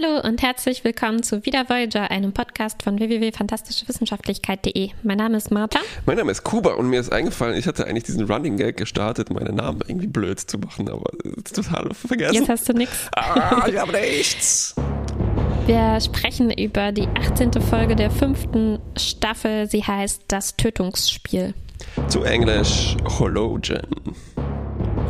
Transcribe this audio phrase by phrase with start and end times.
[0.00, 4.90] Hallo und herzlich willkommen zu Wieder Voyager, einem Podcast von www.fantastischewissenschaftlichkeit.de.
[5.02, 5.80] Mein Name ist Martha.
[6.06, 9.30] Mein Name ist Kuba und mir ist eingefallen, ich hatte eigentlich diesen Running Gag gestartet,
[9.30, 11.10] meinen Namen irgendwie blöd zu machen, aber
[11.52, 12.34] total vergessen.
[12.36, 13.08] Jetzt hast du nichts.
[13.16, 14.76] Ah, ich habe nichts.
[15.66, 17.54] Wir sprechen über die 18.
[17.60, 19.68] Folge der fünften Staffel.
[19.68, 21.54] Sie heißt Das Tötungsspiel.
[22.06, 23.82] Zu Englisch Hologen.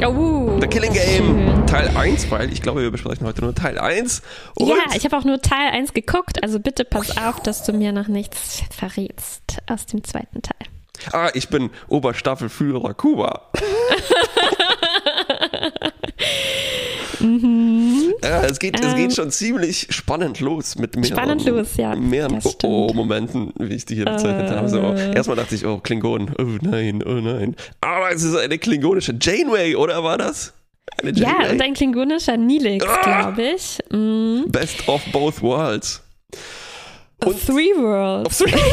[0.06, 1.66] Oh, The Killing Game schön.
[1.66, 4.22] Teil 1, weil ich glaube, wir besprechen heute nur Teil 1.
[4.58, 7.92] ja, ich habe auch nur Teil 1 geguckt, also bitte pass auf, dass du mir
[7.92, 10.68] noch nichts verrätst aus dem zweiten Teil.
[11.12, 13.50] Ah, ich bin Oberstaffelführer Kuba.
[17.20, 18.14] mhm.
[18.22, 19.10] ja, es, geht, es geht ähm.
[19.10, 24.04] schon ziemlich spannend los mit mehreren, spannend los, ja, mehreren Oh-Oh-Momenten, wie ich die hier
[24.04, 24.54] bezeichnet äh.
[24.54, 24.68] habe.
[24.68, 27.56] So, erstmal dachte ich, oh, Klingon, oh nein, oh nein.
[27.80, 30.52] Aber es ist eine klingonische Janeway, oder war das?
[31.02, 33.02] Ja, und ein klingonischer Nilix, ah!
[33.02, 33.78] glaube ich.
[33.90, 34.44] Mhm.
[34.48, 36.02] Best of both worlds.
[37.24, 38.42] Und of three worlds.
[38.42, 38.60] Of three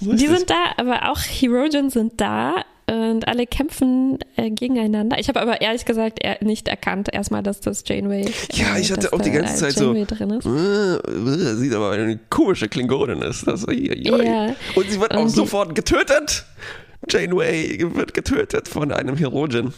[0.00, 5.18] Die sind da, aber auch Herogen sind da und alle kämpfen äh, gegeneinander.
[5.18, 8.24] Ich habe aber ehrlich gesagt nicht erkannt erstmal, dass das Janeway.
[8.52, 10.14] Ja, ich hatte auch die ganze Zeit Janeway so.
[10.14, 10.46] Drin ist.
[10.46, 13.46] Äh, sieht aber eine komische Klingonin ist.
[13.46, 14.54] Das, ja.
[14.74, 16.44] Und sie wird auch die, sofort getötet.
[17.08, 19.72] Janeway wird getötet von einem Herogen.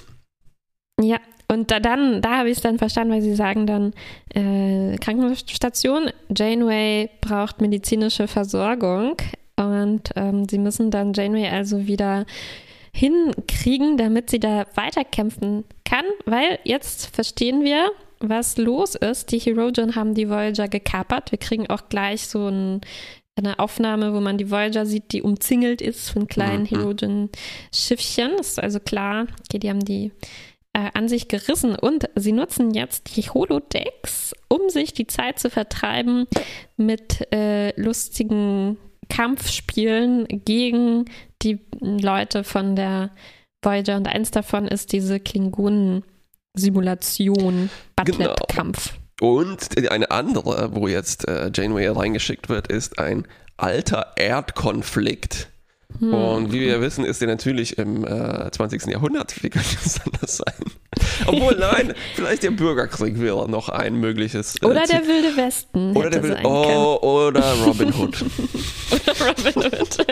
[1.01, 3.93] Ja, und da dann, da habe ich es dann verstanden, weil sie sagen dann,
[4.35, 9.17] äh, Krankenhausstation, Janeway braucht medizinische Versorgung
[9.57, 12.27] und ähm, sie müssen dann Janeway also wieder
[12.95, 19.33] hinkriegen, damit sie da weiterkämpfen kann, weil jetzt verstehen wir, was los ist.
[19.33, 21.33] Die Herogen haben die Voyager gekapert.
[21.33, 22.81] Wir kriegen auch gleich so ein,
[23.37, 26.69] eine Aufnahme, wo man die Voyager sieht, die umzingelt ist von kleinen mhm.
[26.69, 28.35] Herogen-Schiffchen.
[28.39, 30.13] Ist also klar, okay, die haben die
[30.73, 35.51] äh, an sich gerissen und sie nutzen jetzt die Holodecks, um sich die Zeit zu
[35.51, 36.27] vertreiben
[36.77, 41.07] mit äh, lustigen Kampfspielen gegen
[41.43, 43.11] die Leute von der
[43.63, 48.93] Voyager und eins davon ist diese Klingonen-Simulation, Battle-Kampf.
[48.93, 49.01] Genau.
[49.21, 55.51] Und eine andere, wo jetzt äh, Janeway reingeschickt wird, ist ein alter Erdkonflikt
[55.99, 56.13] hm.
[56.13, 58.87] Und wie wir wissen, ist er natürlich im äh, 20.
[58.87, 59.43] Jahrhundert.
[59.43, 60.55] Wie kann das anders sein?
[61.27, 64.57] Obwohl, nein, vielleicht der Bürgerkrieg wäre noch ein mögliches.
[64.61, 65.97] Äh, oder der Wilde Westen.
[65.97, 68.25] Oder der Wilde oh, Oder Robin Hood.
[68.91, 70.07] oder Robin Hood.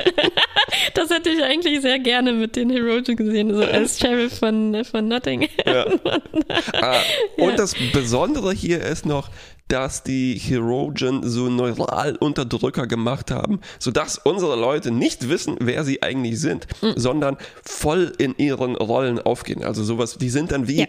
[0.95, 5.09] Das hätte ich eigentlich sehr gerne mit den Herogen gesehen, so als Sheriff von, von
[5.09, 5.49] Nottingham.
[5.67, 5.87] Ja.
[6.83, 7.01] ah,
[7.37, 7.57] und ja.
[7.57, 9.31] das Besondere hier ist noch,
[9.73, 16.03] dass die Herogen so neutral Unterdrücker gemacht haben, sodass unsere Leute nicht wissen, wer sie
[16.03, 16.93] eigentlich sind, mhm.
[16.97, 19.65] sondern voll in ihren Rollen aufgehen.
[19.65, 20.87] Also sowas, die sind dann wie, ja.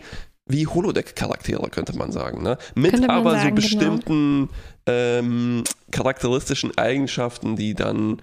[0.47, 2.43] wie Holodeck-Charaktere, könnte man sagen.
[2.43, 2.57] Ne?
[2.75, 3.55] Mit aber sagen, so genau.
[3.55, 4.49] bestimmten
[4.85, 4.97] genau.
[4.99, 8.21] ähm, charakteristischen Eigenschaften, die dann,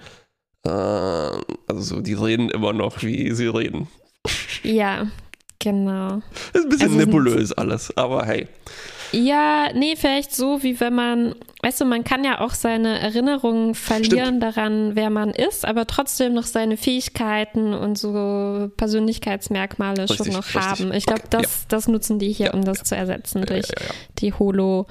[0.64, 3.88] äh, also so, die reden immer noch, wie sie reden.
[4.62, 5.06] Ja,
[5.58, 6.20] genau.
[6.52, 8.46] Ist ein bisschen also nebulös alles, aber hey.
[9.12, 13.74] Ja, nee, vielleicht so, wie wenn man, weißt du, man kann ja auch seine Erinnerungen
[13.74, 14.42] verlieren Stimmt.
[14.42, 20.44] daran, wer man ist, aber trotzdem noch seine Fähigkeiten und so Persönlichkeitsmerkmale richtig, schon noch
[20.44, 20.62] richtig.
[20.62, 20.92] haben.
[20.92, 21.48] Ich glaube, das, ja.
[21.68, 22.84] das nutzen die hier, ja, um das ja.
[22.84, 23.66] zu ersetzen durch
[24.18, 24.86] die Holo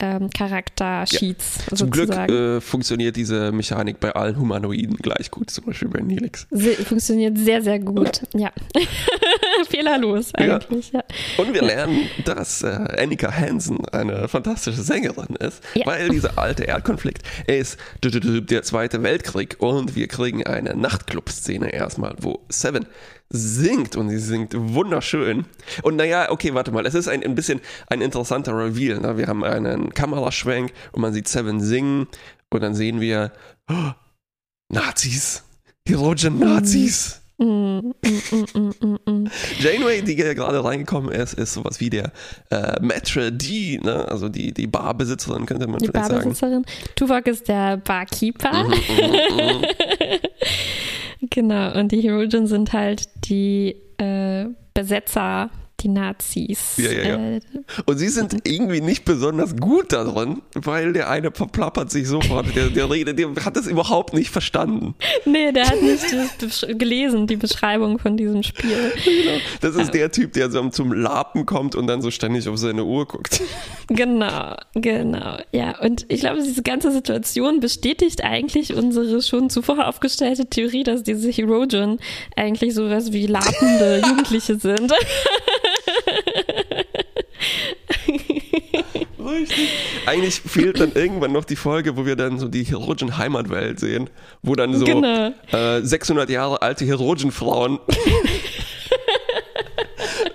[0.00, 1.58] ähm, Charakter-Sheets.
[1.70, 1.76] Ja.
[1.76, 6.46] Zum Glück äh, funktioniert diese Mechanik bei allen Humanoiden gleich gut, zum Beispiel bei Nilix.
[6.50, 8.52] Se funktioniert sehr, sehr gut, ja.
[9.68, 11.02] Fehlerlos eigentlich, ja.
[11.36, 17.22] Und wir lernen, dass äh, Annika Hansen eine fantastische Sängerin ist, weil dieser alte Erdkonflikt
[17.46, 22.86] ist der Zweite Weltkrieg und wir kriegen eine Nachtclub-Szene erstmal, wo Seven
[23.30, 25.44] singt und sie singt wunderschön.
[25.82, 29.00] Und naja, okay, warte mal, es ist ein, ein bisschen ein interessanter Reveal.
[29.00, 29.18] Ne?
[29.18, 32.06] Wir haben einen Kameraschwenk und man sieht Seven singen
[32.50, 33.32] und dann sehen wir
[33.70, 33.90] oh,
[34.70, 35.44] Nazis,
[35.86, 37.20] Herogen Nazis.
[37.40, 42.10] Mm, mm, mm, Janeway, die gerade reingekommen ist, ist sowas wie der
[42.50, 44.08] äh, Maitre D, ne?
[44.08, 46.64] also die, die Barbesitzerin, könnte man die vielleicht Barbesitzerin.
[46.64, 46.94] sagen.
[46.96, 48.50] Tuvok ist der Barkeeper.
[51.20, 55.50] Genau, und die Herogen sind halt die äh, Besetzer
[55.80, 56.76] die Nazis.
[56.76, 57.36] Ja, ja, ja.
[57.36, 57.40] Äh,
[57.86, 62.54] und sie sind irgendwie nicht besonders gut darin, weil der eine verplappert sich sofort.
[62.54, 64.94] Der, der, der hat das überhaupt nicht verstanden.
[65.24, 68.92] Nee, der hat nicht gelesen, die Beschreibung von diesem Spiel.
[69.04, 69.38] Genau.
[69.60, 72.84] Das ist der Typ, der so zum Lapen kommt und dann so ständig auf seine
[72.84, 73.40] Uhr guckt.
[73.88, 75.38] Genau, genau.
[75.52, 81.02] Ja, und ich glaube, diese ganze Situation bestätigt eigentlich unsere schon zuvor aufgestellte Theorie, dass
[81.02, 81.98] diese Herogen
[82.36, 84.92] eigentlich sowas wie lapende Jugendliche sind.
[89.28, 89.68] Richtig.
[90.06, 94.10] Eigentlich fehlt dann irgendwann noch die Folge, wo wir dann so die Herogen Heimatwelt sehen,
[94.42, 95.32] wo dann so genau.
[95.52, 97.78] äh, 600 Jahre alte Herogen-Frauen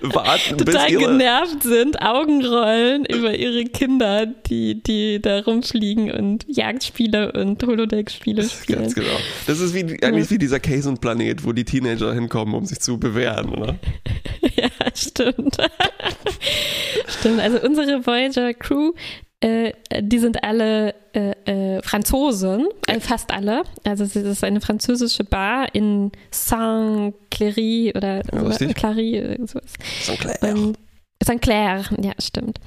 [0.01, 6.45] warten, total bis genervt sind, Augen rollen über ihre Kinder, die, die da rumfliegen und
[6.47, 8.79] Jagdspiele und Holodeck-Spiele spielen.
[8.79, 9.17] Ganz genau.
[9.47, 13.49] Das ist wie, eigentlich wie dieser Case-und-Planet, wo die Teenager hinkommen, um sich zu bewähren,
[13.49, 13.75] oder?
[14.63, 15.57] ja, stimmt.
[17.07, 17.39] stimmt.
[17.39, 18.93] Also unsere Voyager-Crew
[19.43, 23.63] äh, die sind alle äh, äh, Franzosen, äh, fast alle.
[23.83, 28.21] Also es ist eine französische Bar in Saint-Cléry oder
[28.73, 29.73] Clary, sowas.
[30.01, 30.73] Saint-Clair.
[31.23, 31.41] St.
[31.41, 32.59] Clair, ja, stimmt.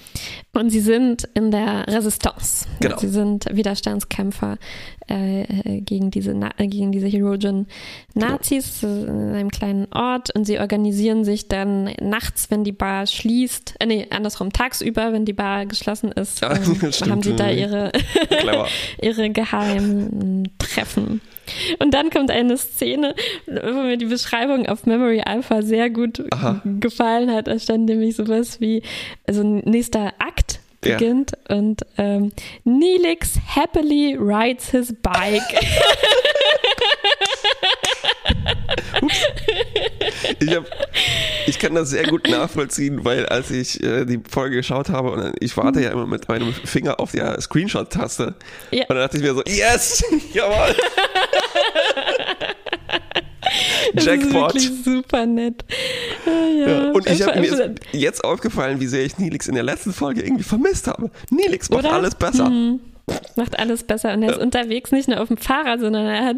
[0.53, 2.67] Und sie sind in der Resistance.
[2.81, 2.99] Genau.
[2.99, 4.58] Sie sind Widerstandskämpfer
[5.08, 7.67] äh, gegen diese, Na gegen diese Herogen
[8.14, 9.05] Nazis genau.
[9.05, 13.87] in einem kleinen Ort und sie organisieren sich dann nachts, wenn die Bar schließt, äh,
[13.87, 16.81] nee, andersrum, tagsüber, wenn die Bar geschlossen ist, ja, ähm,
[17.11, 17.93] haben sie da ihre,
[19.03, 21.20] ihre geheimen Treffen.
[21.78, 23.14] Und dann kommt eine Szene,
[23.46, 26.62] wo mir die Beschreibung auf Memory Alpha sehr gut Aha.
[26.81, 27.46] gefallen hat.
[27.48, 28.82] Da stand nämlich sowas wie,
[29.26, 31.56] also nächster Akt beginnt ja.
[31.56, 32.32] und ähm,
[32.64, 35.43] Neelix happily rides his bike.
[40.40, 40.64] Ich, hab,
[41.46, 45.34] ich kann das sehr gut nachvollziehen, weil als ich äh, die Folge geschaut habe und
[45.40, 48.34] ich warte ja immer mit meinem Finger auf der Screenshot-Taste
[48.70, 48.82] ja.
[48.82, 50.75] und dann dachte ich mir so, yes, jawohl.
[53.94, 54.54] Jackpot.
[54.54, 55.64] Das ist wirklich super nett.
[56.26, 56.69] Ah, ja.
[56.69, 56.90] Ja.
[56.90, 60.43] Und ich habe mir jetzt aufgefallen, wie sehr ich Nilix in der letzten Folge irgendwie
[60.44, 61.10] vermisst habe.
[61.31, 61.93] Nilix macht Oder?
[61.93, 62.50] alles besser.
[62.50, 62.81] Mhm.
[63.37, 64.14] Macht alles besser.
[64.14, 66.37] Und er ist unterwegs nicht nur auf dem Fahrrad, sondern er hat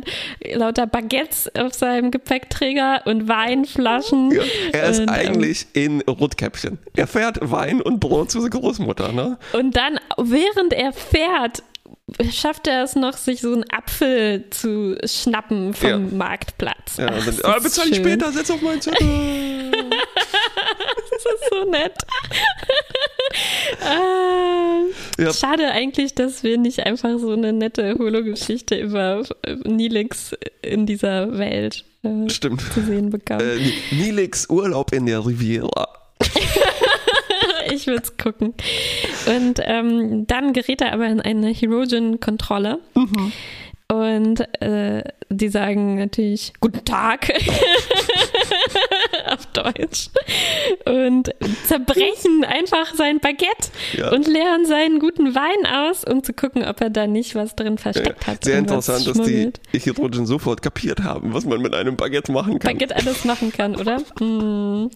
[0.53, 4.33] lauter Baguettes auf seinem Gepäckträger und Weinflaschen.
[4.33, 4.43] Ja,
[4.73, 6.79] er ist und, ähm, eigentlich ähm, in Rotkäppchen.
[6.95, 9.39] Er fährt Wein und Brot zu seiner Großmutter, ne?
[9.53, 11.63] Und dann, während er fährt,
[12.31, 15.99] schafft er es noch, sich so einen Apfel zu schnappen vom ja.
[15.99, 16.97] Marktplatz.
[16.99, 19.07] Ja, Ach, dann, ah, bezahle ich später, setz auf meinen Zettel.
[21.35, 21.95] ist so nett.
[23.85, 24.83] ah,
[25.19, 25.33] ja.
[25.33, 29.23] Schade eigentlich, dass wir nicht einfach so eine nette Holo-Geschichte über
[29.65, 32.63] Nilix in dieser Welt äh, Stimmt.
[32.73, 33.47] zu sehen bekamen.
[33.47, 35.89] Äh, Nilix Urlaub in der Riviera.
[37.73, 38.55] ich würde es gucken.
[39.27, 42.79] Und ähm, dann gerät er aber in eine Herogen-Kontrolle.
[42.95, 43.33] Mhm.
[43.91, 47.29] Und äh, die sagen natürlich Guten Tag
[49.53, 50.11] Deutsch
[50.85, 51.35] und
[51.67, 54.11] zerbrechen einfach sein Baguette ja.
[54.11, 57.79] und leeren seinen guten Wein aus, um zu gucken, ob er da nicht was drin
[57.79, 58.45] versteckt hat.
[58.45, 62.73] Sehr interessant, dass die Hydrogen sofort kapiert haben, was man mit einem Baguette machen kann.
[62.73, 63.99] Baguette alles machen kann, oder?
[64.21, 64.91] Mm.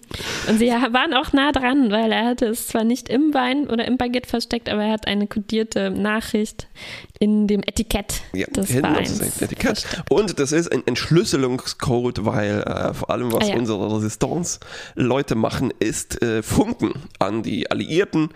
[0.48, 3.86] Und sie waren auch nah dran, weil er hatte es zwar nicht im Wein oder
[3.86, 6.66] im Baguette versteckt, aber er hat eine kodierte Nachricht
[7.18, 9.40] in dem Etikett ja, des Weins.
[9.40, 9.86] Etikett.
[10.10, 13.56] Und das ist ein Entschlüsselungscode, weil äh, vor allem was ah, ja.
[13.56, 14.00] unsere
[14.42, 18.30] Resistance-Leute machen, ist äh, Funken an die Alliierten.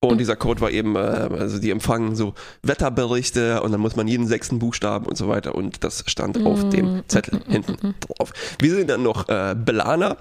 [0.00, 4.08] Und dieser Code war eben, äh, also die empfangen so Wetterberichte und dann muss man
[4.08, 5.54] jeden sechsten Buchstaben und so weiter.
[5.54, 7.52] Und das stand auf dem Zettel mhm.
[7.52, 8.32] hinten drauf.
[8.58, 10.16] Wir sehen dann noch äh, Belana,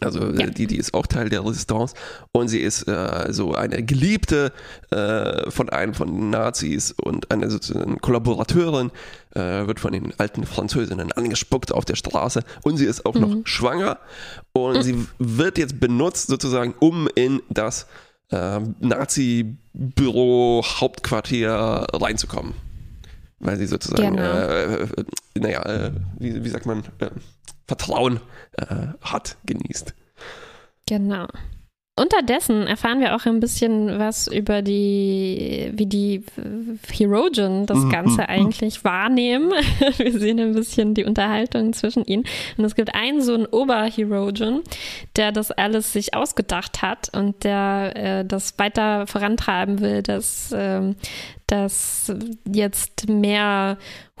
[0.00, 0.46] also äh, ja.
[0.46, 1.94] die, die ist auch Teil der Resistance
[2.32, 4.52] und sie ist äh, so eine Geliebte
[4.90, 8.90] äh, von einem von den Nazis und eine sozusagen Kollaborateurin,
[9.34, 13.20] äh, wird von den alten Französinnen angespuckt auf der Straße und sie ist auch mhm.
[13.20, 13.98] noch schwanger
[14.52, 14.82] und mhm.
[14.82, 17.86] sie wird jetzt benutzt sozusagen, um in das
[18.30, 22.54] äh, Nazi-Büro Hauptquartier reinzukommen.
[23.40, 24.32] Weil sie sozusagen, genau.
[24.32, 24.86] Äh,
[25.34, 26.84] naja, wie, wie sagt man,
[27.72, 28.20] Vertrauen
[28.58, 29.94] äh, hat, genießt.
[30.86, 31.26] Genau.
[31.94, 36.24] Unterdessen erfahren wir auch ein bisschen was über die, wie die
[36.90, 38.28] Herogen das mhm, Ganze mhm.
[38.28, 39.52] eigentlich wahrnehmen.
[39.98, 42.24] Wir sehen ein bisschen die Unterhaltung zwischen ihnen.
[42.56, 44.62] Und es gibt einen so einen Oberherogen,
[45.16, 50.94] der das alles sich ausgedacht hat und der äh, das weiter vorantreiben will, dass, äh,
[51.52, 52.10] dass
[52.50, 53.76] jetzt mehr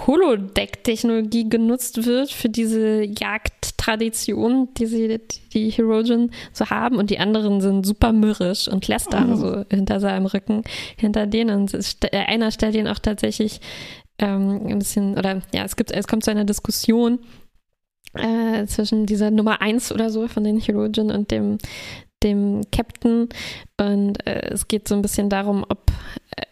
[0.06, 5.18] Holodeck-Technologie genutzt wird für diese Jagdtradition, die sie,
[5.54, 6.96] die Herogen so haben.
[6.96, 9.36] Und die anderen sind super mürrisch und lästern mhm.
[9.36, 10.62] so hinter seinem Rücken,
[10.98, 11.62] hinter denen.
[11.62, 11.74] Und
[12.12, 13.62] äh, einer stellt ihn auch tatsächlich
[14.18, 17.18] ähm, ein bisschen, oder ja, es gibt, es kommt zu einer Diskussion
[18.12, 21.56] äh, zwischen dieser Nummer 1 oder so von den Herogen und dem,
[22.22, 23.30] dem Captain.
[23.80, 25.90] Und äh, es geht so ein bisschen darum, ob,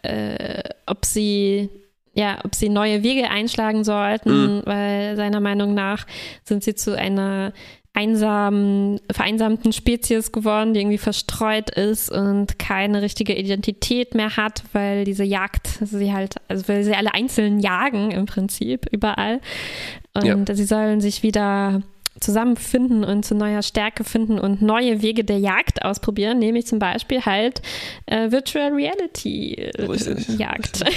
[0.02, 1.68] äh, ob sie
[2.12, 4.62] ja, ob sie neue Wege einschlagen sollten, mhm.
[4.64, 6.06] weil seiner Meinung nach
[6.44, 7.52] sind sie zu einer
[7.92, 15.04] einsamen, vereinsamten Spezies geworden, die irgendwie verstreut ist und keine richtige Identität mehr hat, weil
[15.04, 19.40] diese Jagd, also sie halt, also weil sie alle einzeln jagen im Prinzip überall.
[20.14, 20.54] Und ja.
[20.54, 21.82] sie sollen sich wieder
[22.20, 27.24] zusammenfinden und zu neuer Stärke finden und neue Wege der Jagd ausprobieren, nämlich zum Beispiel
[27.24, 27.62] halt
[28.06, 30.80] äh, Virtual Reality äh, Jagd.
[30.84, 30.90] ja.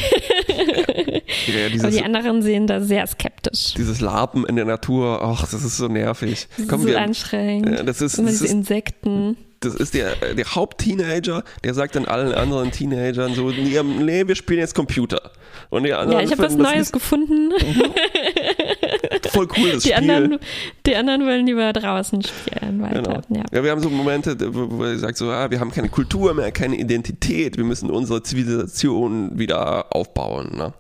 [1.53, 3.73] Ja, dieses, Aber die anderen sehen da sehr skeptisch.
[3.75, 6.47] Dieses Lapen in der Natur, ach, das ist so nervig.
[6.57, 7.69] Das Komm, ist so wir, anstrengend.
[7.69, 11.95] Ja, das ist, Immer das diese ist, Insekten das ist der, der Hauptteenager, der sagt
[11.95, 15.31] dann allen anderen Teenagern so, nee, wir spielen jetzt Computer.
[15.69, 17.51] Und die anderen ja, ich habe was Neues gefunden.
[19.33, 19.93] Voll cooles die Spiel.
[19.93, 20.39] Anderen,
[20.85, 23.01] die anderen wollen lieber draußen spielen weiter.
[23.01, 23.21] Genau.
[23.29, 23.43] Ja.
[23.51, 23.63] ja.
[23.63, 26.75] wir haben so Momente, wo er sagt so, ah, wir haben keine Kultur mehr, keine
[26.75, 30.55] Identität, wir müssen unsere Zivilisation wieder aufbauen.
[30.55, 30.73] Ne?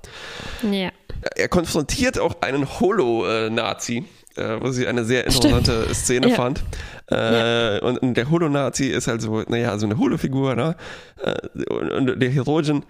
[0.71, 0.89] Ja.
[1.35, 4.05] Er konfrontiert auch einen Holo-Nazi.
[4.35, 5.95] Äh, was ich eine sehr interessante Stimmt.
[5.95, 6.35] Szene ja.
[6.35, 6.63] fand.
[7.11, 7.83] Äh, ja.
[7.83, 10.75] Und der Holo-Nazi ist halt so, naja, so eine Holo-Figur, ne?
[11.21, 12.83] Äh, und, und der Herogen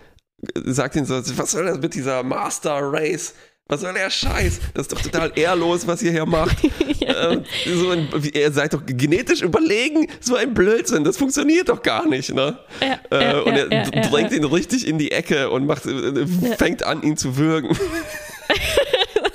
[0.55, 3.33] sagt ihn so, was soll das mit dieser Master Race?
[3.67, 4.59] Was soll der Scheiß?
[4.73, 6.57] Das ist doch total ehrlos, was ihr hier macht.
[6.99, 7.31] ja.
[7.31, 10.07] ähm, so ein, ihr seid doch genetisch überlegen.
[10.19, 11.03] So ein Blödsinn.
[11.03, 12.59] Das funktioniert doch gar nicht, ne?
[12.81, 16.27] Ja, äh, ja, und er drängt ihn richtig in die Ecke und macht, äh,
[16.57, 17.77] fängt an, ihn zu würgen.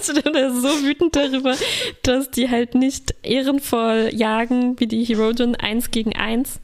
[0.35, 1.55] er ist so wütend darüber,
[2.03, 6.61] dass die halt nicht ehrenvoll jagen wie die Herogen eins gegen eins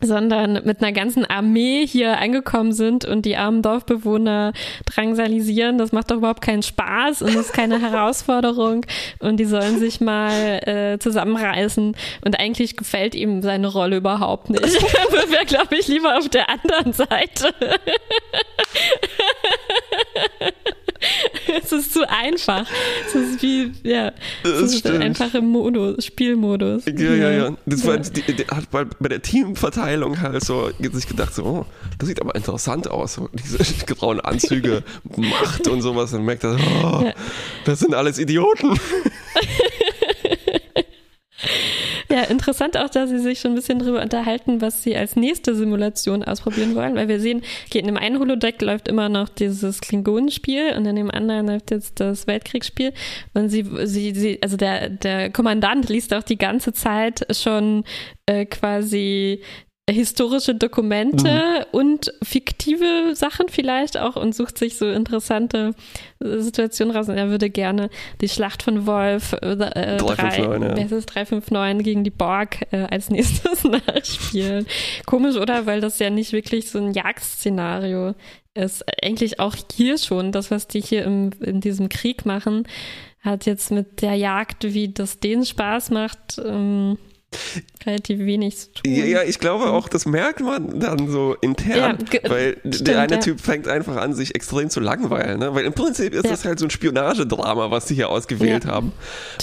[0.00, 4.52] sondern mit einer ganzen Armee hier angekommen sind und die armen Dorfbewohner
[4.86, 5.78] drangsalisieren.
[5.78, 8.86] Das macht doch überhaupt keinen Spaß und ist keine Herausforderung
[9.18, 14.62] und die sollen sich mal äh, zusammenreißen und eigentlich gefällt ihm seine Rolle überhaupt nicht.
[14.62, 17.52] Wäre, glaube ich, lieber auf der anderen Seite.
[21.62, 22.66] es ist zu einfach.
[23.06, 24.12] Es ist wie, ja,
[24.42, 26.84] es ist einfach im Modus, Spielmodus.
[26.86, 27.56] Ja, ja, ja.
[27.66, 31.66] Das war, die, die hat bei, bei der Teamverteilung halt so sich gedacht, so, oh,
[31.98, 33.14] das sieht aber interessant aus.
[33.14, 34.82] So, diese grauen Anzüge,
[35.16, 36.12] Macht und sowas.
[36.12, 37.10] Und merkt er, oh,
[37.64, 38.78] das sind alles Idioten.
[42.10, 45.54] Ja, interessant auch, dass sie sich schon ein bisschen drüber unterhalten, was sie als nächste
[45.54, 49.80] Simulation ausprobieren wollen, weil wir sehen, okay, in dem einen Holodeck läuft immer noch dieses
[49.82, 52.94] Klingonenspiel und in dem anderen läuft jetzt das Weltkriegsspiel.
[53.34, 57.84] Und sie, sie, sie also der, der Kommandant liest auch die ganze Zeit schon
[58.24, 59.42] äh, quasi
[59.92, 61.64] historische Dokumente mhm.
[61.72, 65.72] und fiktive Sachen vielleicht auch und sucht sich so interessante
[66.20, 67.08] Situationen raus.
[67.08, 67.90] Und er würde gerne
[68.20, 71.00] die Schlacht von Wolf äh, 359, ja.
[71.00, 74.66] 359 gegen die Borg äh, als nächstes nachspielen.
[75.06, 75.66] Komisch, oder?
[75.66, 78.14] Weil das ja nicht wirklich so ein Jagdszenario
[78.54, 78.84] ist.
[79.02, 82.66] Eigentlich auch hier schon, das, was die hier im, in diesem Krieg machen,
[83.20, 86.98] hat jetzt mit der Jagd, wie das denen Spaß macht, ähm,
[87.84, 88.90] relativ wenig zu tun.
[88.92, 93.00] Ja, ja, ich glaube auch, das merkt man dann so intern, ja, weil stimmt, der
[93.00, 93.20] eine ja.
[93.20, 95.54] Typ fängt einfach an, sich extrem zu langweilen, ne?
[95.54, 98.92] weil im Prinzip ist das halt so ein Spionagedrama, was sie hier ausgewählt haben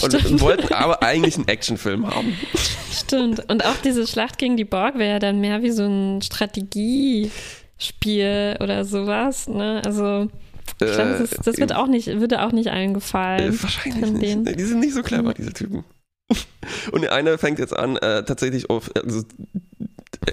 [0.02, 0.42] und stimmt.
[0.42, 2.36] wollten aber eigentlich einen Actionfilm haben.
[2.92, 6.22] Stimmt, und auch diese Schlacht gegen die Borg wäre ja dann mehr wie so ein
[6.22, 9.82] Strategiespiel oder sowas, ne?
[9.86, 10.30] also
[10.82, 13.54] ich glaube, das, das, wird äh, auch nicht, würde auch nicht allen gefallen.
[13.54, 14.60] Äh, wahrscheinlich nicht.
[14.60, 15.86] Die sind nicht so clever, diese Typen.
[16.92, 18.90] Und der eine fängt jetzt an, äh, tatsächlich auf.
[18.96, 19.24] Also,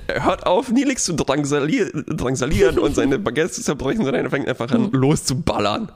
[0.07, 4.49] er hört auf, Nilix zu drangsalieren, drangsalieren und seine Baguettes zu zerbrechen, sondern er fängt
[4.49, 4.91] einfach an, mhm.
[4.93, 5.93] loszuballern.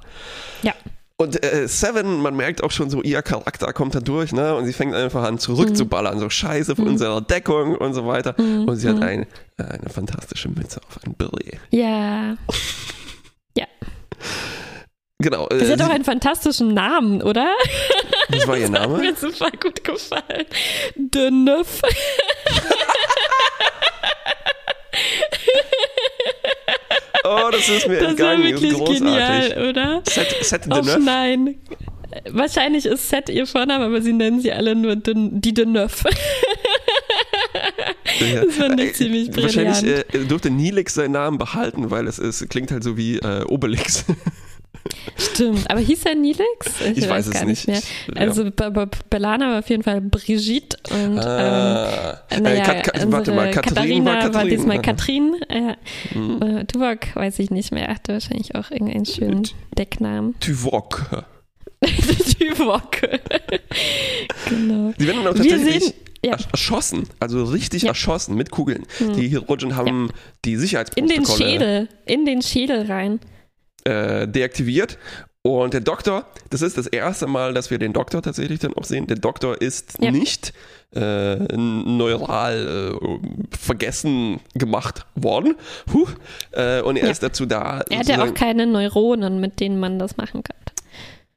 [0.62, 0.75] Ja.
[1.19, 4.55] Und äh, Seven, man merkt auch schon so, ihr Charakter kommt da durch, ne?
[4.55, 6.21] Und sie fängt einfach an, zurückzuballern, mhm.
[6.21, 6.91] so Scheiße von mhm.
[6.93, 8.35] unserer Deckung und so weiter.
[8.37, 8.69] Mhm.
[8.69, 9.03] Und sie hat mhm.
[9.03, 9.23] ein,
[9.57, 11.59] äh, eine fantastische Mütze auf, ein Beret.
[11.71, 12.37] Ja.
[13.57, 13.67] ja.
[15.19, 15.49] Genau.
[15.49, 17.49] Äh, sie hat doch einen fantastischen Namen, oder?
[18.37, 18.99] Was war ihr Name?
[18.99, 20.47] Das hat mir super gut gefallen.
[20.97, 21.83] De Neuf.
[27.25, 28.43] oh, das ist mir das entgangen.
[28.43, 28.99] Das ist wirklich großartig.
[28.99, 30.02] genial, oder?
[30.09, 30.99] Set, Set de Neuf?
[30.99, 31.57] nein.
[32.31, 36.05] Wahrscheinlich ist Set ihr Vorname, aber sie nennen sie alle nur de, die De Neuf.
[38.19, 39.57] Das fand ich ziemlich brillant.
[39.57, 43.45] Wahrscheinlich äh, durfte Nilix seinen Namen behalten, weil es ist, klingt halt so wie äh,
[43.45, 44.05] Obelix.
[45.16, 46.81] Stimmt, aber hieß er Nilix?
[46.81, 47.69] Ich, ich weiß, weiß, es nicht.
[47.69, 47.81] Mehr.
[48.16, 48.87] Also ja.
[49.11, 52.23] Bellana war auf jeden Fall Brigitte und ah.
[52.31, 54.35] ähm, naja, äh, Kat Kat warte mal, Katharina war, Katrin.
[54.35, 55.37] war diesmal Katrin.
[55.49, 55.76] Äh,
[56.12, 56.43] hm.
[56.43, 57.88] Äh, Tuvok weiß ich nicht mehr.
[57.88, 60.35] Er hatte wahrscheinlich auch irgendeinen schönen Decknamen.
[60.40, 61.26] Tuvok.
[62.38, 63.00] Tuvok.
[64.49, 64.93] genau.
[64.99, 66.37] Die werden dann auch tatsächlich ja.
[66.52, 67.90] erschossen, also richtig ja.
[67.90, 68.87] erschossen mit Kugeln.
[68.99, 69.14] Hm.
[69.14, 70.14] Die Hirogen haben ja.
[70.45, 71.14] die Sicherheitsprotokolle.
[71.14, 73.21] In den Schädel, in den Schädel rein
[73.87, 74.99] äh, deaktiviert
[75.43, 78.85] Und der Doktor, das ist das erste Mal, dass wir den Doktor tatsächlich dann auch
[78.85, 79.07] sehen.
[79.07, 80.11] Der Doktor ist ja.
[80.11, 80.52] nicht
[80.95, 85.55] äh, neural äh, vergessen gemacht worden.
[85.93, 86.07] Huh.
[86.50, 87.11] Äh, und er ja.
[87.11, 87.83] ist dazu da.
[87.88, 90.57] Er hat ja auch keine Neuronen, mit denen man das machen kann.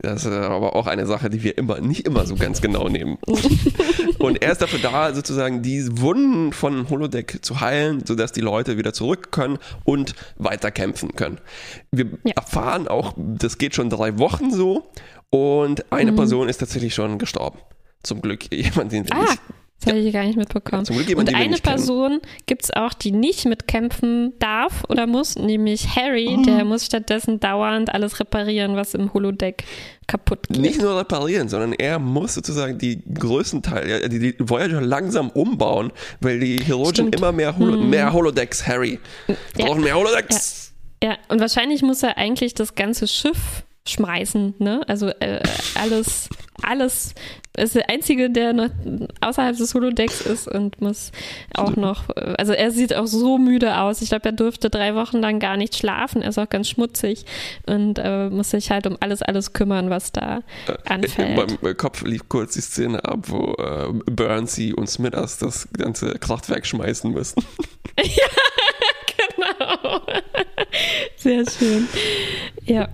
[0.02, 3.18] Das ist aber auch eine Sache, die wir immer nicht immer so ganz genau nehmen.
[4.20, 8.78] und er ist dafür da, sozusagen die Wunden von Holodeck zu heilen, sodass die Leute
[8.78, 11.40] wieder zurück können und weiter kämpfen können.
[11.92, 12.34] Wir ja.
[12.38, 14.90] erfahren auch, das geht schon drei Wochen so
[15.32, 16.16] und eine mhm.
[16.16, 17.60] Person ist tatsächlich schon gestorben.
[18.02, 19.42] Zum Glück jemand, den wir ah, nicht
[19.80, 20.86] das habe ich gar nicht mitbekommen.
[20.90, 26.36] Ja, und eine Person gibt es auch, die nicht mitkämpfen darf oder muss, nämlich Harry,
[26.38, 26.44] oh.
[26.44, 29.64] der muss stattdessen dauernd alles reparieren, was im Holodeck
[30.06, 30.60] kaputt geht.
[30.60, 35.94] Nicht nur reparieren, sondern er muss sozusagen die größten Teile, die, die Voyager langsam umbauen,
[36.20, 37.90] weil die Herogen immer mehr, Holo hm.
[37.90, 39.00] mehr Holodecks, Harry.
[39.28, 39.66] Wir ja.
[39.66, 40.74] brauchen mehr Holodecks.
[41.02, 41.12] Ja.
[41.12, 44.82] ja, und wahrscheinlich muss er eigentlich das ganze Schiff schmeißen, ne?
[44.88, 45.42] Also äh,
[45.76, 46.30] alles,
[46.62, 47.14] alles
[47.64, 48.70] ist der Einzige, der noch
[49.22, 51.12] außerhalb des Holodecks ist und muss
[51.56, 54.02] auch noch, also er sieht auch so müde aus.
[54.02, 56.22] Ich glaube, er durfte drei Wochen lang gar nicht schlafen.
[56.22, 57.26] Er ist auch ganz schmutzig
[57.66, 61.30] und äh, muss sich halt um alles, alles kümmern, was da äh, anfällt.
[61.30, 66.14] In meinem Kopf lief kurz die Szene ab, wo äh, Burnsy und Smithers das ganze
[66.20, 67.44] Kraftwerk schmeißen müssen.
[68.04, 68.28] ja,
[69.36, 70.02] genau.
[71.18, 71.88] Sehr schön.
[72.66, 72.88] Ja.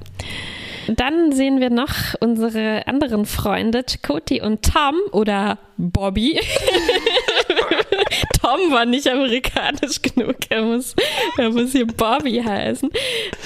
[0.87, 6.39] Dann sehen wir noch unsere anderen Freunde, Chakoti und Tom oder Bobby.
[8.41, 10.35] Tom war nicht amerikanisch genug.
[10.49, 10.95] Er muss,
[11.37, 12.89] er muss hier Bobby heißen.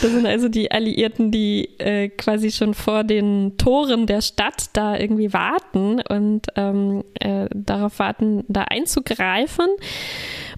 [0.02, 4.98] Das sind also die Alliierten, die äh, quasi schon vor den Toren der Stadt da
[4.98, 9.68] irgendwie warten und ähm, äh, darauf warten, da einzugreifen.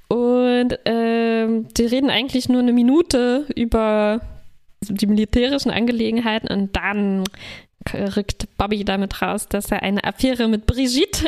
[0.08, 1.48] Und äh,
[1.78, 4.22] die reden eigentlich nur eine Minute über
[4.90, 7.24] die militärischen Angelegenheiten und dann
[7.94, 11.28] rückt Bobby damit raus, dass er eine Affäre mit Brigitte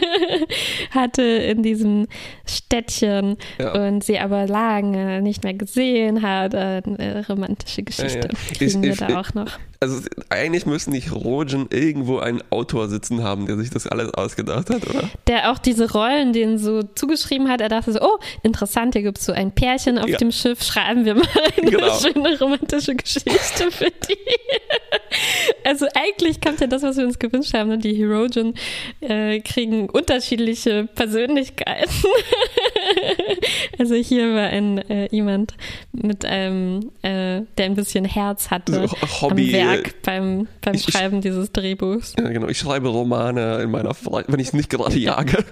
[0.90, 2.06] hatte in diesem
[2.46, 3.72] Städtchen ja.
[3.72, 6.54] und sie aber lange nicht mehr gesehen hat.
[6.54, 8.66] Eine romantische Geschichte ja, ja.
[8.66, 13.22] Ich, wir ich, da auch noch also eigentlich müssen die Chirurgen irgendwo einen Autor sitzen
[13.22, 15.08] haben, der sich das alles ausgedacht hat, oder?
[15.26, 17.60] Der auch diese Rollen denen so zugeschrieben hat.
[17.60, 20.18] Er dachte so, oh, interessant, hier gibt es so ein Pärchen auf ja.
[20.18, 21.98] dem Schiff, schreiben wir mal eine genau.
[21.98, 24.16] schöne romantische Geschichte für die.
[25.64, 27.68] also eigentlich kommt ja das, was wir uns gewünscht haben.
[27.68, 27.78] Ne?
[27.78, 28.54] Die Chirurgen
[29.00, 31.90] äh, kriegen unterschiedliche Persönlichkeiten.
[33.78, 35.54] also hier war ein äh, jemand
[35.92, 38.88] mit einem, äh, der ein bisschen Herz hatte.
[38.88, 42.14] So, Hobby Werk beim, beim ich, Schreiben dieses Drehbuchs.
[42.18, 42.48] Ja, genau.
[42.48, 45.44] Ich schreibe Romane in meiner Freizeit, wenn ich es nicht gerade jage.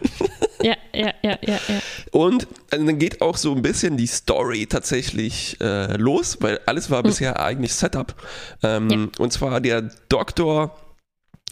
[0.63, 1.81] ja, ja, ja, ja, ja.
[2.13, 6.91] Und also dann geht auch so ein bisschen die Story tatsächlich äh, los, weil alles
[6.91, 7.09] war mhm.
[7.09, 8.15] bisher eigentlich Setup.
[8.63, 9.09] Ähm, ja.
[9.19, 10.77] Und zwar der Doktor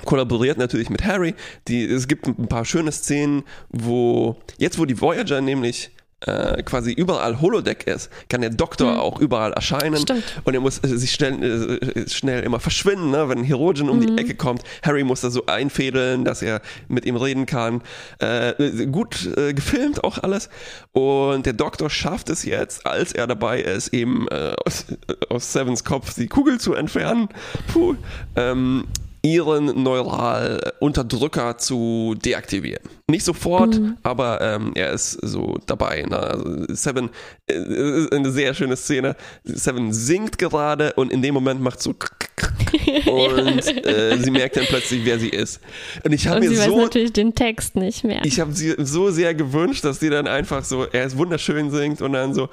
[0.05, 1.35] kollaboriert natürlich mit Harry.
[1.69, 5.91] Die, es gibt ein paar schöne Szenen, wo jetzt, wo die Voyager nämlich
[6.27, 9.01] äh, quasi überall Holodeck ist, kann der Doktor mhm.
[9.01, 10.03] auch überall erscheinen.
[10.03, 10.25] Stimmt.
[10.45, 13.29] Und er muss äh, sich schnell, äh, schnell immer verschwinden, ne?
[13.29, 14.17] wenn ein Herogen um mhm.
[14.17, 14.63] die Ecke kommt.
[14.83, 17.83] Harry muss da so einfädeln, dass er mit ihm reden kann.
[18.19, 20.49] Äh, gut äh, gefilmt auch alles.
[20.93, 24.87] Und der Doktor schafft es jetzt, als er dabei ist, eben äh, aus,
[25.29, 27.29] aus Sevens Kopf die Kugel zu entfernen.
[27.73, 27.97] Puh.
[28.37, 28.85] Ähm,
[29.23, 32.83] ihren Neuralunterdrücker zu deaktivieren.
[33.09, 33.97] Nicht sofort, mhm.
[34.03, 36.03] aber ähm, er ist so dabei.
[36.03, 36.19] Ne?
[36.19, 37.11] Also Seven
[37.49, 39.15] äh, ist eine sehr schöne Szene.
[39.45, 41.91] Seven singt gerade und in dem Moment macht so
[43.07, 45.61] und äh, sie merkt dann plötzlich, wer sie ist.
[46.05, 48.23] Und ich habe mir sie so weiß natürlich den Text nicht mehr.
[48.25, 52.03] Ich habe sie so sehr gewünscht, dass sie dann einfach so, er ist wunderschön singt
[52.03, 52.49] und dann so,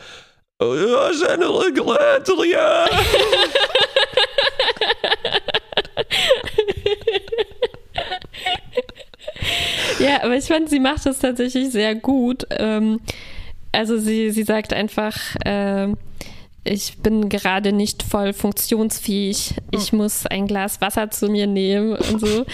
[0.60, 1.10] oh, ja,
[2.44, 2.56] je
[10.04, 12.46] ja, aber ich fand, sie macht das tatsächlich sehr gut.
[12.52, 13.00] Ähm,
[13.72, 15.90] also sie, sie sagt einfach, äh,
[16.64, 19.56] ich bin gerade nicht voll funktionsfähig.
[19.72, 20.00] Ich hm.
[20.00, 22.46] muss ein Glas Wasser zu mir nehmen und so.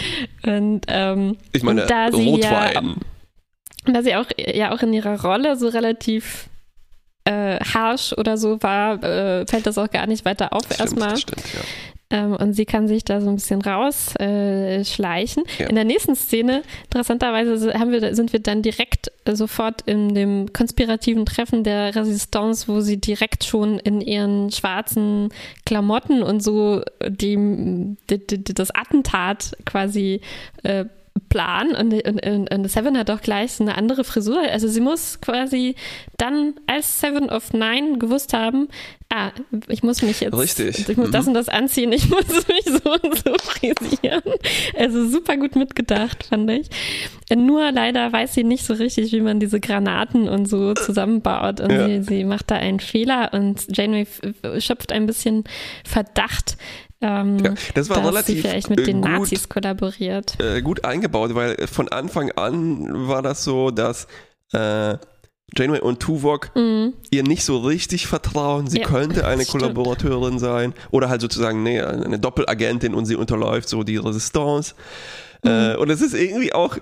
[0.43, 2.95] Und ähm, ich meine, da sie Rotwein.
[3.87, 6.49] Ja, da sie auch ja auch in ihrer Rolle so relativ
[7.25, 11.17] äh, harsh oder so war, äh, fällt das auch gar nicht weiter auf erstmal.
[11.17, 11.61] Stimmt, ja.
[12.11, 15.43] Ähm, und sie kann sich da so ein bisschen rausschleichen.
[15.45, 15.67] Äh, ja.
[15.67, 20.53] In der nächsten Szene, interessanterweise, haben wir, sind wir dann direkt äh, sofort in dem
[20.53, 25.29] konspirativen Treffen der Resistance, wo sie direkt schon in ihren schwarzen
[25.65, 30.21] Klamotten und so die, die, die das Attentat quasi
[30.61, 30.85] äh,
[31.29, 34.39] Plan und, und, und, Seven hat auch gleich so eine andere Frisur.
[34.51, 35.75] Also sie muss quasi
[36.17, 38.67] dann als Seven of Nine gewusst haben,
[39.09, 39.31] ah,
[39.67, 40.89] ich muss mich jetzt, Richtig.
[40.89, 41.29] ich muss das mhm.
[41.29, 44.23] und das anziehen, ich muss mich so und so frisieren.
[44.77, 46.67] Also super gut mitgedacht, fand ich.
[47.35, 51.71] Nur leider weiß sie nicht so richtig, wie man diese Granaten und so zusammenbaut und
[51.71, 51.87] ja.
[51.87, 54.05] sie, sie macht da einen Fehler und Janeway
[54.59, 55.43] schöpft ein bisschen
[55.85, 56.57] Verdacht,
[57.01, 60.39] ähm, ja, das war relativ sie vielleicht mit den gut, Nazis kollaboriert.
[60.41, 64.07] Äh, gut eingebaut, weil von Anfang an war das so, dass
[64.53, 64.97] äh,
[65.55, 66.93] Janeway und Tuvok mhm.
[67.11, 68.67] ihr nicht so richtig vertrauen.
[68.67, 73.69] Sie ja, könnte eine Kollaborateurin sein oder halt sozusagen nee, eine Doppelagentin und sie unterläuft
[73.69, 74.73] so die Resistance.
[75.43, 75.49] Mhm.
[75.49, 76.77] Äh, und es ist irgendwie auch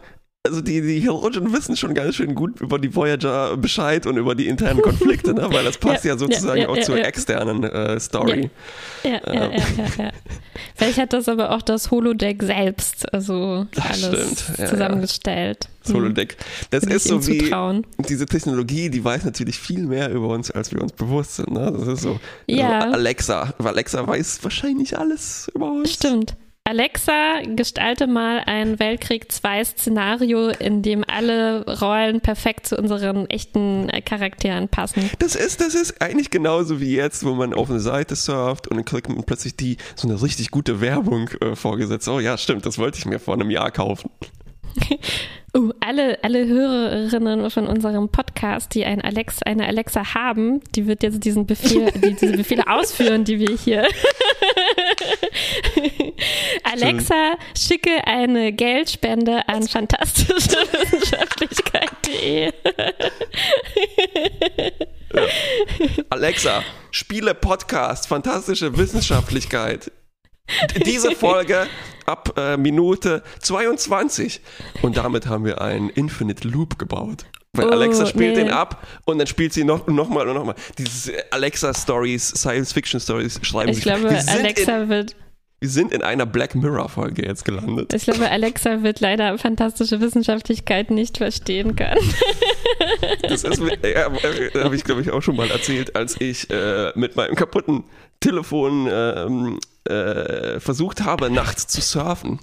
[0.46, 4.36] also die, die Chirurgen wissen schon ganz schön gut über die Voyager Bescheid und über
[4.36, 5.48] die internen Konflikte, ne?
[5.50, 8.50] weil das passt ja, ja sozusagen ja, ja, auch zur externen äh, Story.
[9.06, 10.12] Ja, ja, ja,
[10.76, 14.70] Vielleicht hat das aber auch das Holodeck selbst also das alles stimmt.
[14.70, 15.70] zusammengestellt.
[15.82, 16.36] Das Holodeck.
[16.72, 17.88] Das ist so wie zutrauen.
[18.10, 21.52] diese Technologie, die weiß natürlich viel mehr über uns, als wir uns bewusst sind.
[21.52, 21.72] Ne?
[21.72, 22.80] Das ist so ja.
[22.82, 23.54] Also Alexa.
[23.60, 25.94] Alexa weiß wahrscheinlich alles über uns.
[25.94, 26.36] Stimmt.
[26.66, 33.90] Alexa, gestalte mal ein Weltkrieg 2 Szenario, in dem alle Rollen perfekt zu unseren echten
[33.90, 35.10] äh, Charakteren passen.
[35.20, 38.78] Das ist, das ist eigentlich genauso wie jetzt, wo man auf eine Seite surft und
[38.78, 42.08] dann kriegt man plötzlich die so eine richtig gute Werbung äh, vorgesetzt.
[42.08, 44.10] Oh ja, stimmt, das wollte ich mir vor einem Jahr kaufen.
[45.56, 51.04] Uh, alle, alle Hörerinnen von unserem Podcast, die ein Alex, eine Alexa haben, die wird
[51.04, 53.84] jetzt diesen Befehl, die, diese Befehle ausführen, die wir hier.
[56.64, 62.52] Alexa, schicke eine Geldspende an fantastischewissenschaftlichkeit.de.
[66.10, 69.92] Alexa, spiele Podcast, fantastische Wissenschaftlichkeit.
[70.86, 71.68] Diese Folge
[72.06, 74.42] ab äh, Minute 22.
[74.82, 77.26] Und damit haben wir einen Infinite Loop gebaut.
[77.56, 78.46] Weil oh, Alexa spielt nee.
[78.46, 80.56] den ab und dann spielt sie noch, noch mal und noch mal.
[80.78, 83.86] Diese Alexa-Stories, Science-Fiction-Stories schreiben ich sich.
[83.86, 85.16] Ich glaube, Alexa in, wird.
[85.64, 87.94] Wir sind in einer Black Mirror-Folge jetzt gelandet.
[87.94, 92.02] Ich glaube, Alexa wird leider fantastische Wissenschaftlichkeit nicht verstehen können.
[93.22, 96.92] Das ist, ja, äh, habe ich, glaube ich, auch schon mal erzählt, als ich äh,
[96.96, 97.86] mit meinem kaputten
[98.20, 102.40] Telefon ähm, äh, versucht habe, nachts zu surfen.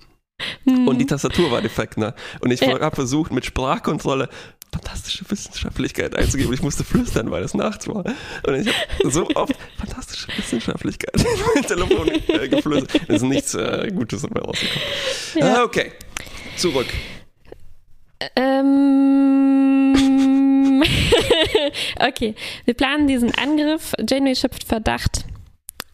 [0.65, 0.89] Mhm.
[0.89, 2.15] Und die Tastatur war defekt, ne?
[2.41, 4.31] Und ich habe versucht, mit Sprachkontrolle
[4.73, 6.53] fantastische Wissenschaftlichkeit einzugeben.
[6.53, 8.05] Ich musste flüstern, weil es nachts war.
[8.47, 10.00] Und ich habe so oft fantastische
[10.37, 13.03] Wissenschaftlichkeit in mein Telefon äh, geflüstert.
[13.09, 14.83] Es ist nichts äh, Gutes dabei rausgekommen.
[15.35, 15.55] Ja.
[15.55, 15.93] Ah, okay,
[16.57, 16.87] zurück.
[18.37, 19.95] Ähm.
[22.01, 23.93] okay, wir planen diesen Angriff.
[24.09, 25.25] Janeway schöpft Verdacht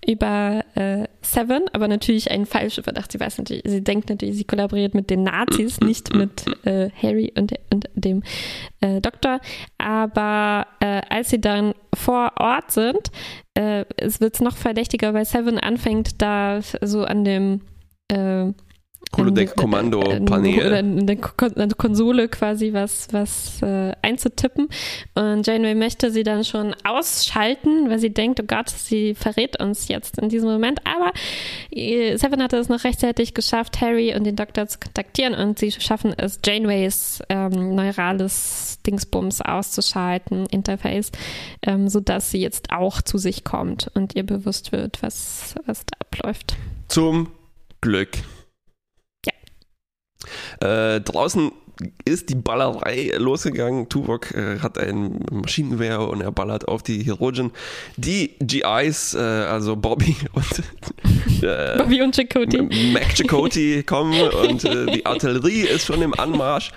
[0.07, 3.12] über äh, Seven, aber natürlich ein falscher Verdacht.
[3.12, 7.33] Sie weiß natürlich, sie denkt natürlich, sie kollaboriert mit den Nazis, nicht mit äh, Harry
[7.37, 8.23] und, und dem
[8.81, 9.40] äh, Doktor.
[9.79, 13.11] Aber äh, als sie dann vor Ort sind,
[13.55, 17.62] äh, es wird noch verdächtiger, weil Seven anfängt, da so an dem
[18.09, 18.53] äh,
[19.16, 20.66] Holodeck-Kommando-Panel.
[20.66, 21.16] Oder in der
[21.76, 24.68] Konsole quasi was, was äh, einzutippen.
[25.14, 29.88] Und Janeway möchte sie dann schon ausschalten, weil sie denkt, oh Gott, sie verrät uns
[29.88, 30.80] jetzt in diesem Moment.
[30.85, 31.12] Aber
[31.70, 35.72] äh, Seven hatte es noch rechtzeitig geschafft, Harry und den Doktor zu kontaktieren und sie
[35.72, 41.12] schaffen es, Janeways ähm, neurales Dingsbums auszuschalten, Interface,
[41.62, 45.96] ähm, sodass sie jetzt auch zu sich kommt und ihr bewusst wird, was, was da
[46.00, 46.56] abläuft.
[46.88, 47.28] Zum
[47.80, 48.11] Glück.
[50.61, 51.52] Äh, draußen
[52.05, 53.88] ist die Ballerei losgegangen.
[53.88, 57.52] Tuvok äh, hat ein Maschinengewehr und er ballert auf die Chirurgen.
[57.96, 62.62] Die GIs, äh, also Bobby und äh, Bobby und Chakoti.
[62.92, 66.72] Mac Chakoti kommen und äh, die Artillerie ist schon im Anmarsch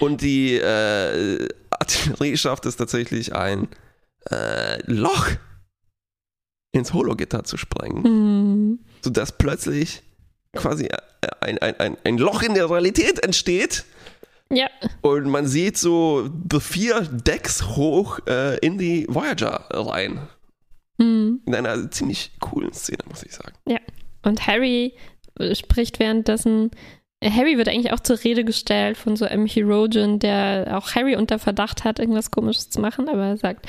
[0.00, 3.68] und die äh, Artillerie schafft es tatsächlich ein
[4.86, 5.30] Loch
[6.70, 8.78] ins Hologitter zu sprengen, mhm.
[9.02, 10.04] sodass plötzlich
[10.54, 10.88] quasi
[11.40, 13.84] ein, ein, ein, ein Loch in der Realität entsteht.
[14.50, 14.68] Ja.
[15.00, 20.28] Und man sieht so the vier Decks hoch äh, in die Voyager rein.
[20.98, 21.40] Mhm.
[21.46, 23.54] In einer ziemlich coolen Szene, muss ich sagen.
[23.66, 23.78] Ja.
[24.22, 24.94] Und Harry
[25.54, 26.70] spricht währenddessen
[27.30, 31.38] Harry wird eigentlich auch zur Rede gestellt von so einem Herogen, der auch Harry unter
[31.38, 33.66] Verdacht hat, irgendwas Komisches zu machen, aber er sagt,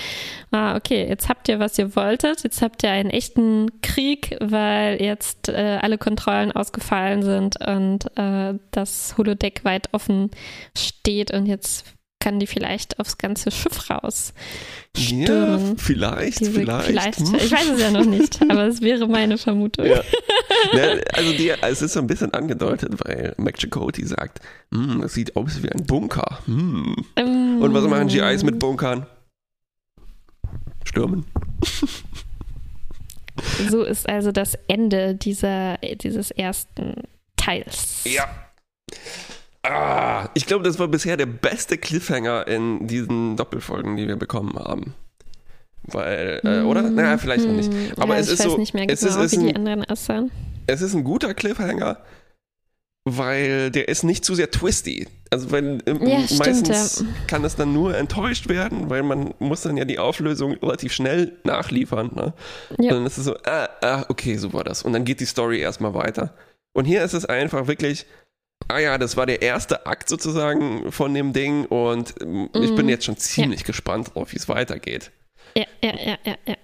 [0.51, 5.01] ah, okay, jetzt habt ihr, was ihr wolltet, jetzt habt ihr einen echten Krieg, weil
[5.01, 10.31] jetzt äh, alle Kontrollen ausgefallen sind und äh, das Holodeck weit offen
[10.75, 11.85] steht und jetzt
[12.23, 14.33] kann die vielleicht aufs ganze Schiff raus
[14.95, 15.67] stürmen.
[15.67, 16.85] Ja, vielleicht, Diese, vielleicht.
[16.85, 17.19] vielleicht.
[17.19, 19.85] Ich weiß es ja noch nicht, aber es wäre meine Vermutung.
[19.85, 20.01] Ja.
[20.73, 24.39] ne, also die, es ist so ein bisschen angedeutet, weil Mac Chakotay sagt,
[24.73, 26.39] hm, das sieht aus wie ein Bunker.
[26.45, 26.95] Hm.
[27.19, 29.05] Um, Und was machen GIs mit Bunkern?
[30.85, 31.25] Stürmen.
[33.69, 37.03] So ist also das Ende dieser, dieses ersten
[37.35, 38.03] Teils.
[38.03, 38.25] Ja.
[39.63, 44.55] Ah, ich glaube, das war bisher der beste Cliffhanger in diesen Doppelfolgen, die wir bekommen
[44.59, 44.93] haben.
[45.83, 46.83] Weil, äh, oder?
[46.83, 47.71] Hm, naja, vielleicht noch nicht.
[47.97, 48.57] Aber ja, es ist so.
[48.57, 50.31] Nicht mehr genau, es ist, es wie die anderen aussahen.
[50.67, 51.97] Es ist ein guter Cliffhanger,
[53.05, 55.07] weil der ist nicht zu sehr twisty.
[55.29, 57.25] Also weil ähm, ja, meistens stimmt, ja.
[57.27, 61.33] kann es dann nur enttäuscht werden, weil man muss dann ja die Auflösung relativ schnell
[61.43, 62.11] nachliefern.
[62.13, 62.33] Ne?
[62.79, 62.91] Ja.
[62.91, 64.83] Und dann ist es so, ah, ah, okay, so war das.
[64.83, 66.33] Und dann geht die Story erstmal weiter.
[66.73, 68.05] Und hier ist es einfach wirklich,
[68.67, 72.49] ah ja, das war der erste Akt sozusagen von dem Ding und mhm.
[72.53, 72.89] ich bin mhm.
[72.89, 75.11] jetzt schon ziemlich gespannt drauf, wie es weitergeht.
[75.55, 76.55] Ja, ja, ja, ja, ja.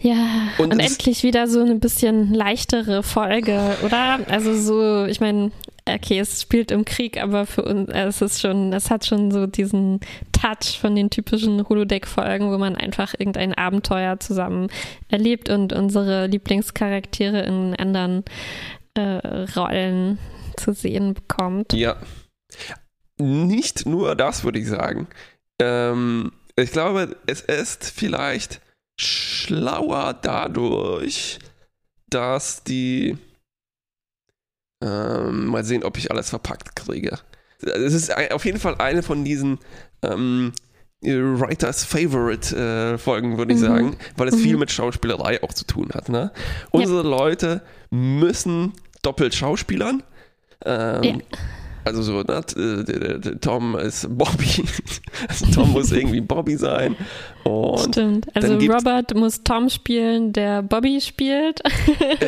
[0.00, 4.20] Ja, und, und endlich wieder so eine bisschen leichtere Folge, oder?
[4.28, 5.50] Also so, ich meine,
[5.88, 9.48] okay, es spielt im Krieg, aber für uns, es ist schon, es hat schon so
[9.48, 9.98] diesen
[10.30, 14.68] Touch von den typischen Holodeck-Folgen, wo man einfach irgendein Abenteuer zusammen
[15.08, 18.24] erlebt und unsere Lieblingscharaktere in anderen
[18.94, 20.18] äh, Rollen
[20.56, 21.72] zu sehen bekommt.
[21.72, 21.96] Ja.
[23.18, 25.08] Nicht nur das, würde ich sagen.
[25.60, 26.30] Ähm,
[26.62, 28.60] ich glaube, es ist vielleicht
[29.00, 31.38] schlauer dadurch,
[32.10, 33.16] dass die.
[34.80, 37.18] Ähm, mal sehen, ob ich alles verpackt kriege.
[37.60, 39.58] Es ist auf jeden Fall eine von diesen
[40.02, 40.52] ähm,
[41.02, 43.64] Writers Favorite äh, Folgen, würde ich mhm.
[43.64, 44.40] sagen, weil es mhm.
[44.40, 46.08] viel mit Schauspielerei auch zu tun hat.
[46.08, 46.32] Ne?
[46.70, 47.08] Unsere ja.
[47.08, 50.02] Leute müssen doppelt schauspielern.
[50.64, 51.16] Ähm, ja.
[51.84, 54.64] Also so, ne, Tom ist Bobby.
[55.28, 56.94] Also Tom muss irgendwie Bobby sein.
[57.42, 58.28] Und Stimmt.
[58.36, 61.60] Also Robert muss Tom spielen, der Bobby spielt.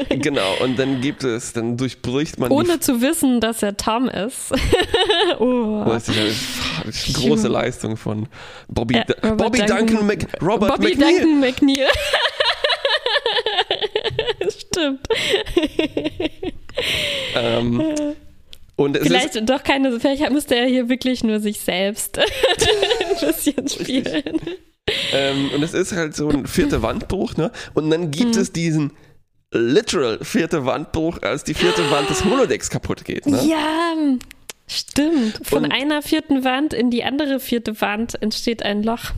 [0.08, 2.50] Äh, genau, und dann gibt es, dann durchbricht man.
[2.50, 4.52] Ohne zu wissen, dass er Tom ist.
[5.38, 5.84] oh.
[5.86, 6.18] Das ist
[6.82, 8.26] eine große Leistung von
[8.68, 11.20] Bobby, ja, Bobby Duncan, Duncan Mc, Robert Bobby McNeil.
[11.20, 11.88] Duncan McNeil.
[14.48, 15.06] Stimmt.
[17.36, 17.94] ähm,
[18.80, 23.68] und vielleicht ist, doch keine, vielleicht musste er hier wirklich nur sich selbst ein bisschen
[23.68, 24.40] spielen.
[25.12, 27.52] Ähm, und es ist halt so ein vierter Wandbruch, ne?
[27.74, 28.40] Und dann gibt hm.
[28.40, 28.92] es diesen
[29.52, 33.44] literal vierte Wandbruch, als die vierte Wand des Holodecks kaputt geht, ne?
[33.44, 33.94] Ja,
[34.66, 35.46] stimmt.
[35.46, 39.10] Von und, einer vierten Wand in die andere vierte Wand entsteht ein Loch.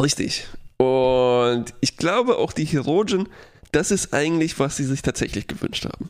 [0.00, 0.46] Richtig.
[0.76, 3.28] Und ich glaube auch die Chirurgen,
[3.72, 6.08] das ist eigentlich, was sie sich tatsächlich gewünscht haben.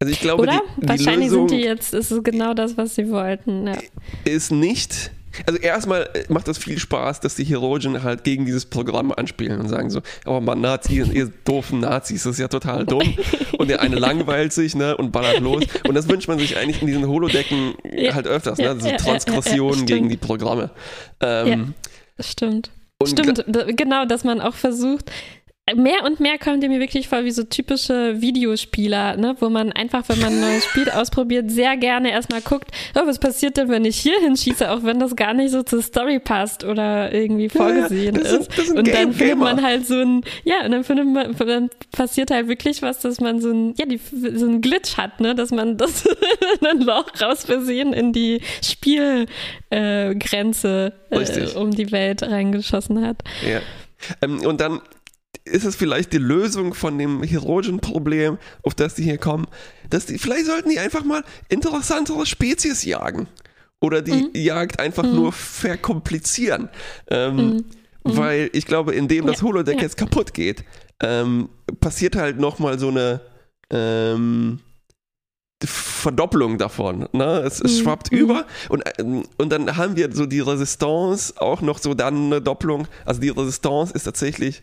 [0.00, 0.62] Also ich glaube, Oder?
[0.76, 3.66] Die, die Wahrscheinlich Lösung sind die jetzt, ist es genau das, was sie wollten.
[3.66, 3.76] Ja.
[4.24, 5.12] Ist nicht.
[5.46, 9.68] Also erstmal macht das viel Spaß, dass die Herogen halt gegen dieses Programm anspielen und
[9.68, 13.14] sagen so, oh man, Nazi, ihr doofen Nazis, das ist ja total dumm.
[13.58, 15.64] Und der eine langweilt sich, ne, und ballert los.
[15.86, 18.96] Und das wünscht man sich eigentlich in diesen Holodecken ja, halt öfters, ne, so ja,
[18.96, 20.70] Transgressionen gegen die Programme.
[21.20, 21.74] Ähm,
[22.18, 22.70] ja, stimmt.
[23.06, 23.44] Stimmt,
[23.76, 25.10] genau, dass man auch versucht,
[25.76, 29.36] mehr und mehr kommt ihr mir wirklich vor wie so typische Videospieler, ne?
[29.40, 33.18] wo man einfach, wenn man ein neues Spiel ausprobiert, sehr gerne erstmal guckt, oh, was
[33.18, 36.64] passiert denn, wenn ich hier hinschieße, auch wenn das gar nicht so zur Story passt
[36.64, 38.58] oder irgendwie vorgesehen ja, ja, ist.
[38.58, 42.30] ist und dann findet man halt so ein, ja, und dann findet man, dann passiert
[42.30, 45.50] halt wirklich was, dass man so ein, ja, die, so ein Glitch hat, ne, dass
[45.50, 46.08] man das
[46.64, 53.18] ein Loch raus versehen in die Spielgrenze äh, äh, um die Welt reingeschossen hat.
[53.48, 53.60] Ja.
[54.22, 54.80] Ähm, und dann
[55.50, 59.46] ist es vielleicht die Lösung von dem Hydrogen-Problem, auf das die hier kommen,
[59.88, 63.28] dass die, vielleicht sollten die einfach mal interessantere Spezies jagen.
[63.80, 64.30] Oder die mhm.
[64.34, 65.14] Jagd einfach mhm.
[65.14, 66.68] nur verkomplizieren.
[67.08, 67.42] Ähm, mhm.
[67.42, 67.64] mhm.
[68.02, 69.82] Weil ich glaube, indem das Holodeck ja.
[69.82, 70.64] jetzt kaputt geht,
[71.02, 71.48] ähm,
[71.80, 73.20] passiert halt nochmal so eine
[73.70, 74.60] ähm,
[75.66, 77.08] Verdopplung davon.
[77.12, 77.42] Ne?
[77.44, 77.82] Es, es mhm.
[77.82, 78.18] schwappt mhm.
[78.18, 82.40] über und, ähm, und dann haben wir so die Resistance auch noch so dann eine
[82.40, 82.86] Doppelung.
[83.04, 84.62] Also die Resistance ist tatsächlich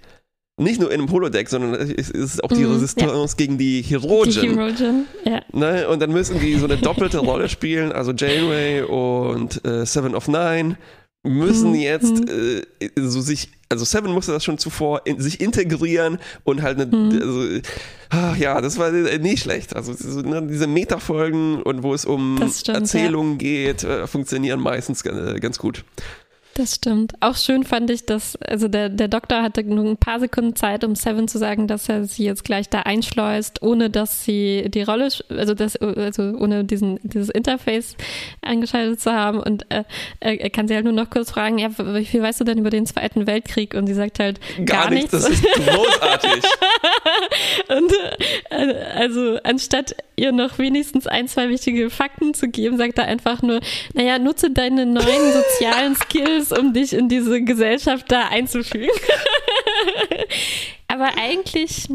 [0.58, 3.46] nicht nur in einem Holodeck, sondern es ist auch die mm, Resistance ja.
[3.46, 4.32] gegen die Herogen.
[4.32, 5.42] Die Herogen, ja.
[5.54, 5.88] Ne?
[5.88, 10.28] Und dann müssen die so eine doppelte Rolle spielen, also Janeway und äh, Seven of
[10.28, 10.78] Nine
[11.24, 12.64] müssen mm, jetzt mm.
[12.80, 16.88] Äh, so sich, also Seven musste das schon zuvor in, sich integrieren und halt eine,
[16.88, 17.20] mhm.
[17.22, 17.60] also,
[18.10, 19.76] ach, ja, das war nicht schlecht.
[19.76, 25.36] Also so, ne, diese Metafolgen und wo es um Erzählungen geht, äh, funktionieren meistens ganz,
[25.36, 25.84] äh, ganz gut.
[26.58, 27.14] Das stimmt.
[27.20, 30.84] Auch schön fand ich, dass, also der, der Doktor hatte nur ein paar Sekunden Zeit,
[30.84, 34.82] um Seven zu sagen, dass er sie jetzt gleich da einschleust, ohne dass sie die
[34.82, 37.96] Rolle, also das, also ohne diesen, dieses Interface
[38.42, 39.40] eingeschaltet zu haben.
[39.40, 39.84] Und äh,
[40.20, 42.72] er kann sie halt nur noch kurz fragen, ja, wie viel weißt du denn über
[42.72, 43.76] den Zweiten Weltkrieg?
[43.76, 45.12] Und sie sagt halt gar, gar nichts.
[45.12, 46.44] Das ist großartig.
[47.70, 47.94] und
[48.50, 53.44] äh, also anstatt ihr noch wenigstens ein, zwei wichtige Fakten zu geben, sagt er einfach
[53.44, 53.60] nur,
[53.94, 58.90] naja, nutze deine neuen sozialen Skills, um dich in diese Gesellschaft da einzufügen.
[60.90, 61.90] Aber eigentlich,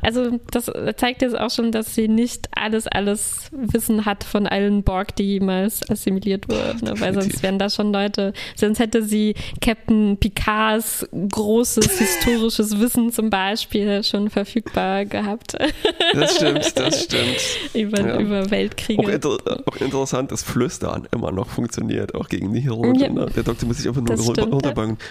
[0.00, 4.82] also das zeigt jetzt auch schon, dass sie nicht alles, alles Wissen hat von allen
[4.82, 6.84] Borg, die jemals assimiliert wurden.
[6.84, 6.94] Ne?
[6.98, 13.28] Weil sonst wären da schon Leute, sonst hätte sie Captain Picards großes historisches Wissen zum
[13.28, 15.58] Beispiel schon verfügbar gehabt.
[16.14, 17.58] Das stimmt, das stimmt.
[17.74, 18.18] über, ja.
[18.18, 19.02] über Weltkriege.
[19.02, 22.94] Auch, inter auch, interessant, dass Flüstern immer noch funktioniert, auch gegen die Heroen.
[22.94, 23.10] Ja.
[23.10, 23.26] Ne?
[23.36, 24.96] Der Doktor muss sich einfach nur runterbangen.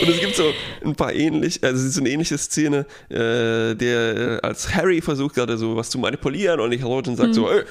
[0.00, 0.52] Und es gibt so
[0.84, 5.00] ein paar ähnlich, also es ist so eine ähnliche Szene, äh, der äh, als Harry
[5.00, 7.34] versucht gerade so was zu manipulieren und die Heroin sagt mhm.
[7.34, 7.62] so, ey,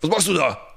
[0.00, 0.71] was machst du da?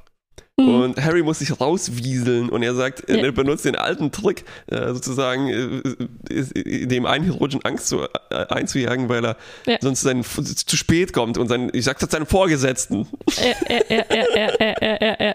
[0.58, 0.70] Mhm.
[0.70, 3.18] Und Harry muss sich rauswieseln und er sagt, ja.
[3.18, 8.08] er benutzt den alten Trick, äh, sozusagen äh, dem einen Hydrogen Angst zu, äh,
[8.48, 9.78] einzujagen, weil er ja.
[9.82, 13.06] sonst sein, zu spät kommt und sein, ich sag das seinen Vorgesetzten.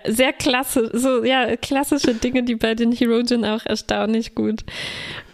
[0.07, 4.65] Sehr klasse, so ja, klassische Dinge, die bei den Herogen auch erstaunlich gut,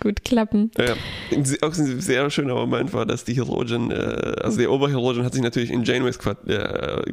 [0.01, 0.73] gut klappen.
[0.79, 0.95] Ja,
[1.63, 5.71] auch ein sehr schöner Moment war, dass die Herogen, also der Oberherogen hat sich natürlich
[5.71, 7.05] in Janeways Quartier,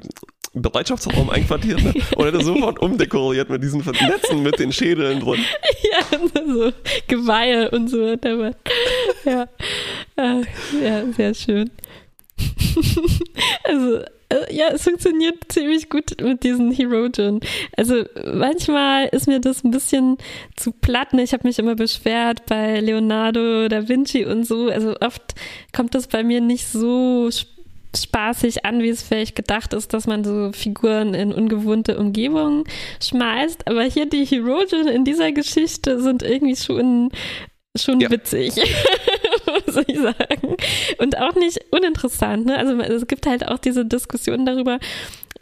[0.53, 1.93] Bereitschaftsraum einquartiert ne?
[2.15, 5.39] und er sofort umdekoriert mit diesen Netzen mit den Schädeln drin.
[5.83, 6.71] Ja, so
[7.07, 8.15] Geweihe und so.
[9.25, 9.47] Ja,
[10.17, 11.71] ja, sehr schön.
[13.63, 14.01] Also,
[14.33, 17.39] äh, ja, es funktioniert ziemlich gut mit diesen Herogen.
[17.77, 20.17] Also manchmal ist mir das ein bisschen
[20.55, 21.13] zu platt.
[21.13, 21.23] Ne?
[21.23, 24.69] Ich habe mich immer beschwert bei Leonardo da Vinci und so.
[24.69, 25.35] Also oft
[25.71, 27.29] kommt das bei mir nicht so
[27.95, 32.63] spaßig an, wie es vielleicht gedacht ist, dass man so Figuren in ungewohnte Umgebungen
[33.01, 33.67] schmeißt.
[33.67, 37.11] Aber hier die Herogen in dieser Geschichte sind irgendwie schon,
[37.75, 38.09] schon ja.
[38.09, 38.55] witzig,
[39.45, 40.55] muss ich sagen.
[40.97, 42.45] Und auch nicht uninteressant.
[42.45, 42.57] Ne?
[42.57, 44.79] Also es gibt halt auch diese Diskussion darüber,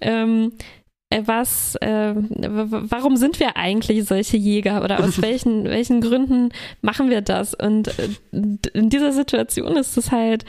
[0.02, 0.81] ähm, äh,
[1.26, 6.50] was, äh, warum sind wir eigentlich solche Jäger oder aus welchen, welchen Gründen
[6.82, 7.54] machen wir das?
[7.54, 10.46] Und äh, in dieser Situation ist es halt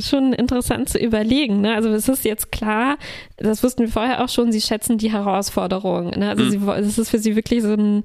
[0.00, 1.60] schon interessant zu überlegen.
[1.60, 1.74] Ne?
[1.74, 2.96] Also es ist jetzt klar,
[3.36, 6.10] das wussten wir vorher auch schon, sie schätzen die Herausforderung.
[6.10, 6.30] Ne?
[6.30, 6.68] Also mhm.
[6.70, 8.02] es ist für sie wirklich so ein,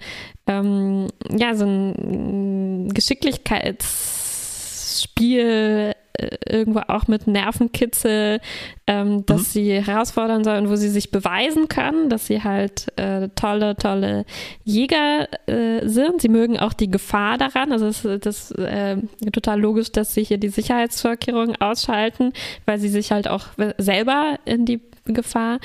[0.48, 8.39] ähm, ja, so ein Geschicklichkeitsspiel äh, irgendwo auch mit Nervenkitzel,
[8.86, 9.45] ähm, dass mhm.
[9.45, 14.26] sie herausfordern soll und wo sie sich beweisen kann, dass sie halt äh, tolle, tolle
[14.63, 16.21] Jäger äh, sind.
[16.21, 17.71] Sie mögen auch die Gefahr daran.
[17.71, 18.97] Also es ist das, äh,
[19.32, 22.34] total logisch, dass sie hier die Sicherheitsvorkehrungen ausschalten,
[22.65, 23.47] weil sie sich halt auch
[23.78, 25.60] selber in die Gefahr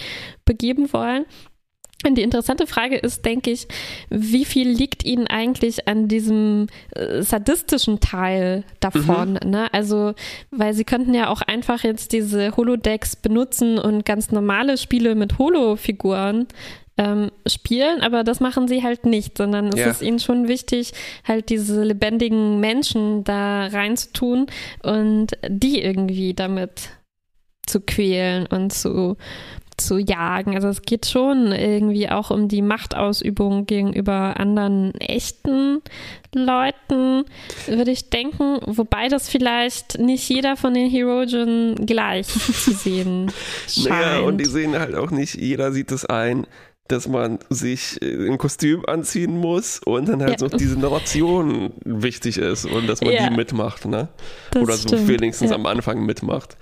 [0.44, 1.26] begeben wollen.
[2.06, 3.66] Und die interessante Frage ist, denke ich,
[4.08, 9.38] wie viel liegt Ihnen eigentlich an diesem äh, sadistischen Teil davon?
[9.42, 9.50] Mhm.
[9.50, 9.74] Ne?
[9.74, 10.14] Also,
[10.52, 15.38] weil Sie könnten ja auch einfach jetzt diese Holodecks benutzen und ganz normale Spiele mit
[15.38, 16.46] Holo-Figuren
[16.98, 19.87] ähm, spielen, aber das machen sie halt nicht, sondern es ja.
[19.87, 20.92] ist ihnen schon wichtig,
[21.26, 24.46] halt diese lebendigen Menschen da reinzutun
[24.82, 26.90] und die irgendwie damit
[27.66, 29.16] zu quälen und zu
[29.80, 30.54] zu jagen.
[30.54, 35.80] Also es geht schon irgendwie auch um die Machtausübung gegenüber anderen echten
[36.34, 37.24] Leuten,
[37.66, 38.58] würde ich denken.
[38.66, 43.32] Wobei das vielleicht nicht jeder von den Herogen gleich zu sehen
[43.68, 43.88] scheint.
[43.88, 46.46] Naja, und die sehen halt auch nicht, jeder sieht es ein,
[46.88, 50.48] dass man sich äh, ein Kostüm anziehen muss und dann halt ja.
[50.48, 53.28] so diese Narration wichtig ist und dass man ja.
[53.28, 54.08] die mitmacht, ne?
[54.50, 55.08] Das Oder so stimmt.
[55.08, 55.56] wenigstens ja.
[55.56, 56.56] am Anfang mitmacht.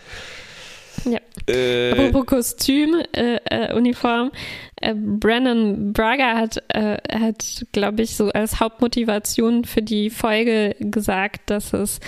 [1.48, 4.32] Äh, Apropos Kostüm, äh, äh, Uniform.
[4.80, 11.50] Äh, Brandon Braga hat, äh, hat glaube ich, so als Hauptmotivation für die Folge gesagt,
[11.50, 12.00] dass es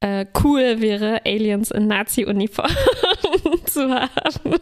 [0.00, 2.70] äh, cool wäre, Aliens in Nazi-Uniform
[3.66, 4.56] zu haben.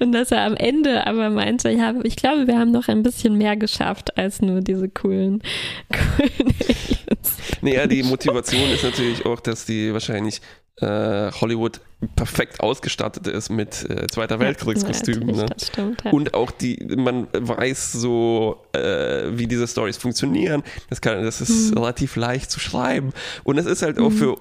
[0.00, 3.38] Und dass er am Ende aber meinte, ja, ich glaube, wir haben noch ein bisschen
[3.38, 5.42] mehr geschafft als nur diese coolen,
[5.90, 6.30] coolen
[6.68, 7.36] Aliens.
[7.62, 10.40] Naja, die Motivation ist natürlich auch, dass die wahrscheinlich
[10.80, 11.80] Hollywood
[12.14, 15.34] perfekt ausgestattet ist mit äh, Zweiter Weltkriegskostümen.
[15.34, 15.96] Ja, ne?
[16.04, 16.10] ja.
[16.10, 20.62] Und auch die, man weiß so, äh, wie diese Stories funktionieren.
[20.90, 21.78] Das, kann, das ist mhm.
[21.78, 23.12] relativ leicht zu schreiben.
[23.44, 24.16] Und es ist halt auch mhm.
[24.16, 24.36] für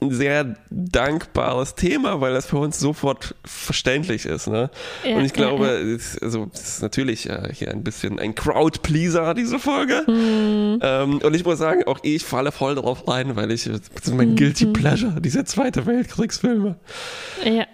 [0.00, 4.48] ein sehr dankbares Thema, weil das für uns sofort verständlich ist.
[4.48, 4.70] Ne?
[5.04, 5.94] Ja, und ich glaube, ja, ja.
[5.94, 10.04] Es, also, es ist natürlich äh, hier ein bisschen ein Crowd-Pleaser, diese Folge.
[10.06, 10.80] Mhm.
[10.82, 14.14] Ähm, und ich muss sagen, auch ich falle voll drauf rein, weil ich, das ist
[14.14, 14.72] mein Guilty mhm.
[14.72, 16.76] Pleasure, diese Zweite Weltkriegsfilme.
[17.44, 17.66] Ja.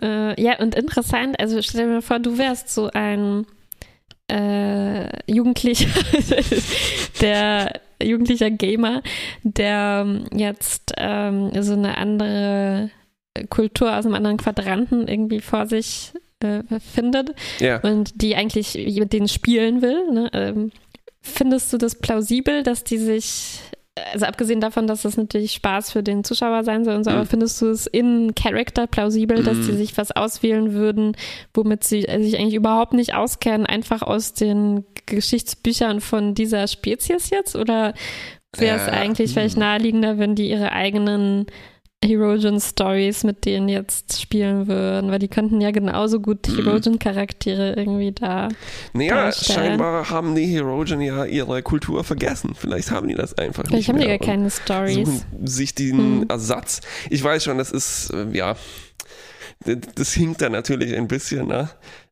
[0.00, 3.46] Äh, ja, und interessant, also stell dir vor, du wärst so ein
[4.28, 5.88] äh, Jugendlicher,
[7.20, 9.02] der jugendlicher Gamer,
[9.42, 12.90] der ähm, jetzt ähm, so eine andere
[13.50, 17.80] Kultur aus einem anderen Quadranten irgendwie vor sich äh, findet ja.
[17.80, 20.10] und die eigentlich mit denen spielen will.
[20.10, 20.30] Ne?
[20.32, 20.72] Ähm,
[21.22, 23.60] findest du das plausibel, dass die sich
[24.12, 27.16] also abgesehen davon, dass das natürlich Spaß für den Zuschauer sein soll und so, mhm.
[27.16, 29.76] aber findest du es in Character plausibel, dass sie mhm.
[29.76, 31.16] sich was auswählen würden,
[31.54, 37.56] womit sie sich eigentlich überhaupt nicht auskennen, einfach aus den Geschichtsbüchern von dieser Spezies jetzt?
[37.56, 37.94] Oder
[38.56, 39.62] wäre es äh, eigentlich vielleicht mhm.
[39.62, 41.46] naheliegender, wenn die ihre eigenen
[42.04, 46.56] Herogen Stories mit denen jetzt spielen würden, weil die könnten ja genauso gut mhm.
[46.56, 48.48] Herogen Charaktere irgendwie da.
[48.92, 49.68] Naja, darstellen.
[49.70, 52.54] scheinbar haben die Herogen ja ihre Kultur vergessen.
[52.54, 53.96] Vielleicht haben die das einfach Vielleicht nicht.
[53.96, 55.26] Vielleicht haben die gar keine Stories.
[55.44, 56.26] sich den mhm.
[56.28, 56.80] Ersatz.
[57.10, 58.56] Ich weiß schon, das ist, äh, ja,
[59.94, 61.70] das hinkt da natürlich ein bisschen, ne?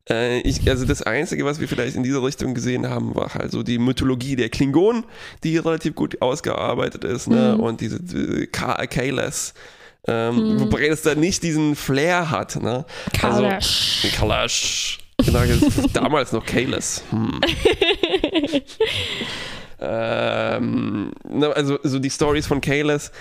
[0.09, 3.51] Äh, ich, also das Einzige, was wir vielleicht in dieser Richtung gesehen haben, war halt
[3.51, 5.03] so die Mythologie der Klingonen,
[5.43, 7.55] die relativ gut ausgearbeitet ist, ne?
[7.55, 7.63] Mhm.
[7.63, 9.53] Und diese, diese Kales,
[10.07, 10.59] ähm, hm.
[10.61, 12.61] Wobei das da nicht diesen Flair hat.
[12.61, 12.85] Ne?
[13.13, 14.03] Kalash.
[14.03, 14.99] Also, Kalash.
[15.17, 15.39] Genau,
[15.93, 17.03] damals noch Kales.
[17.09, 17.39] Hm.
[19.79, 21.11] ähm,
[21.55, 23.11] also so die Stories von Kales,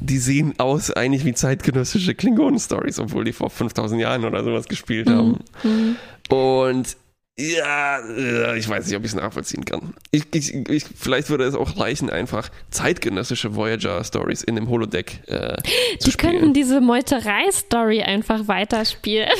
[0.00, 5.08] die sehen aus eigentlich wie zeitgenössische Klingonen-Stories, obwohl die vor 5000 Jahren oder sowas gespielt
[5.08, 5.14] mhm.
[5.14, 5.38] haben.
[5.62, 5.96] Mhm.
[6.28, 6.96] Und
[7.38, 9.94] ja, ich weiß nicht, ob ich es nachvollziehen kann.
[10.10, 15.56] Ich, ich, ich, vielleicht würde es auch reichen, einfach zeitgenössische Voyager-Stories in dem Holodeck äh,
[15.98, 16.32] zu Die spielen.
[16.32, 19.30] könnten diese Meuterei-Story einfach weiterspielen.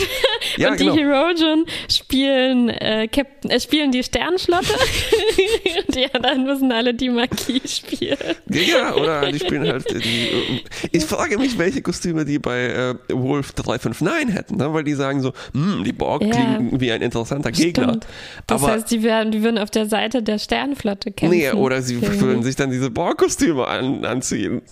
[0.57, 0.94] Ja, Und genau.
[0.94, 4.72] die Herogen spielen, äh, Captain, äh, spielen die Sternschlotte.
[5.86, 8.16] Und die anderen müssen alle die Magie spielen.
[8.50, 10.62] Ja, oder die spielen halt die.
[10.90, 14.72] Ich frage mich, welche Kostüme die bei äh, Wolf 359 hätten, ne?
[14.72, 16.30] weil die sagen so, hm, die Borg ja.
[16.30, 17.84] klingen wie ein interessanter Gegner.
[17.84, 18.06] Stimmt.
[18.46, 21.36] Das Aber, heißt, die, werden, die würden auf der Seite der Sternenflotte kämpfen.
[21.36, 24.62] Nee, oder sie würden sich dann diese Borg-Kostüme an, anziehen.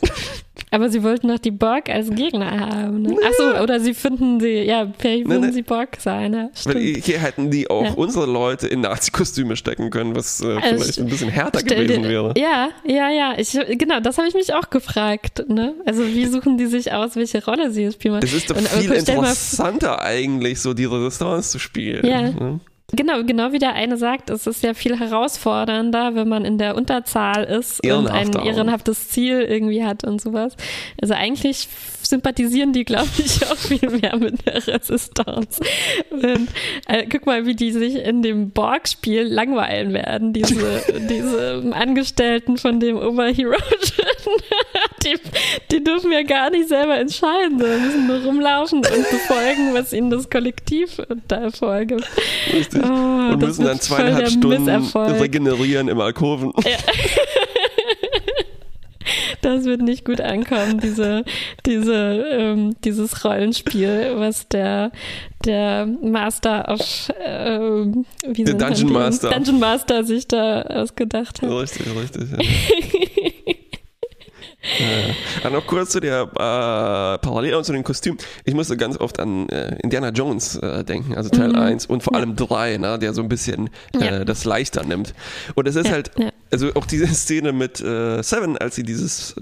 [0.70, 3.02] Aber sie wollten doch die Borg als Gegner haben.
[3.02, 3.16] Ne?
[3.26, 6.32] Achso, oder sie finden sie, ja, vielleicht würden sie Borg sein.
[6.32, 7.92] Ja, hier hätten die auch ja.
[7.94, 12.34] unsere Leute in Nazi-Kostüme stecken können, was äh, also vielleicht ein bisschen härter gewesen wäre.
[12.36, 13.34] Ja, ja, ja.
[13.36, 15.44] Ich, genau, das habe ich mich auch gefragt.
[15.48, 15.74] Ne?
[15.86, 18.20] Also wie suchen die sich aus, welche Rolle sie spielen?
[18.20, 22.06] Das ist doch Und, viel interessanter eigentlich, so die Resistance zu spielen.
[22.06, 22.22] Ja.
[22.22, 22.60] Ne?
[22.92, 26.76] Genau, genau wie der eine sagt, es ist ja viel herausfordernder, wenn man in der
[26.76, 30.56] Unterzahl ist und ein ehrenhaftes Ziel irgendwie hat und sowas.
[31.00, 31.68] Also eigentlich
[32.02, 35.62] sympathisieren die, glaube ich, auch viel mehr mit der Resistance.
[36.10, 36.48] Und
[36.86, 42.80] äh, guck mal, wie die sich in dem Borg-Spiel langweilen werden, diese, diese Angestellten von
[42.80, 43.54] dem Oberhero.
[45.04, 45.16] Die,
[45.70, 50.10] die dürfen ja gar nicht selber entscheiden, sondern müssen nur rumlaufen und befolgen, was ihnen
[50.10, 52.04] das Kollektiv da vorgibt.
[52.52, 52.82] Richtig.
[52.84, 56.52] Oh, und müssen dann zweieinhalb Stunden regenerieren im Alkoven.
[56.64, 56.76] Ja.
[59.42, 61.24] Das wird nicht gut ankommen, diese,
[61.64, 61.94] diese,
[62.30, 64.92] ähm, dieses Rollenspiel, was der,
[65.44, 67.58] der Master of äh,
[68.28, 69.30] wie der Dungeon Master.
[69.30, 71.50] Dungeon Master sich da ausgedacht hat.
[71.50, 72.30] Richtig, richtig.
[72.30, 72.38] Ja.
[75.42, 75.50] Ja.
[75.50, 78.18] Noch kurz zu der äh, Parallele zu den Kostümen.
[78.44, 81.56] Ich musste ganz oft an äh, Indiana Jones äh, denken, also Teil mhm.
[81.56, 84.24] 1 und vor allem 3, ne, der so ein bisschen äh, ja.
[84.24, 85.14] das leichter nimmt.
[85.54, 86.10] Und es ist ja, halt,
[86.50, 89.34] also auch diese Szene mit äh, Seven, als sie dieses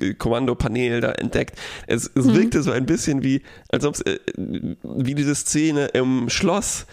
[0.00, 1.58] äh, Kommandopanel da entdeckt,
[1.88, 2.34] es, es mhm.
[2.34, 6.86] wirkte so ein bisschen wie, als ob es äh, wie diese Szene im Schloss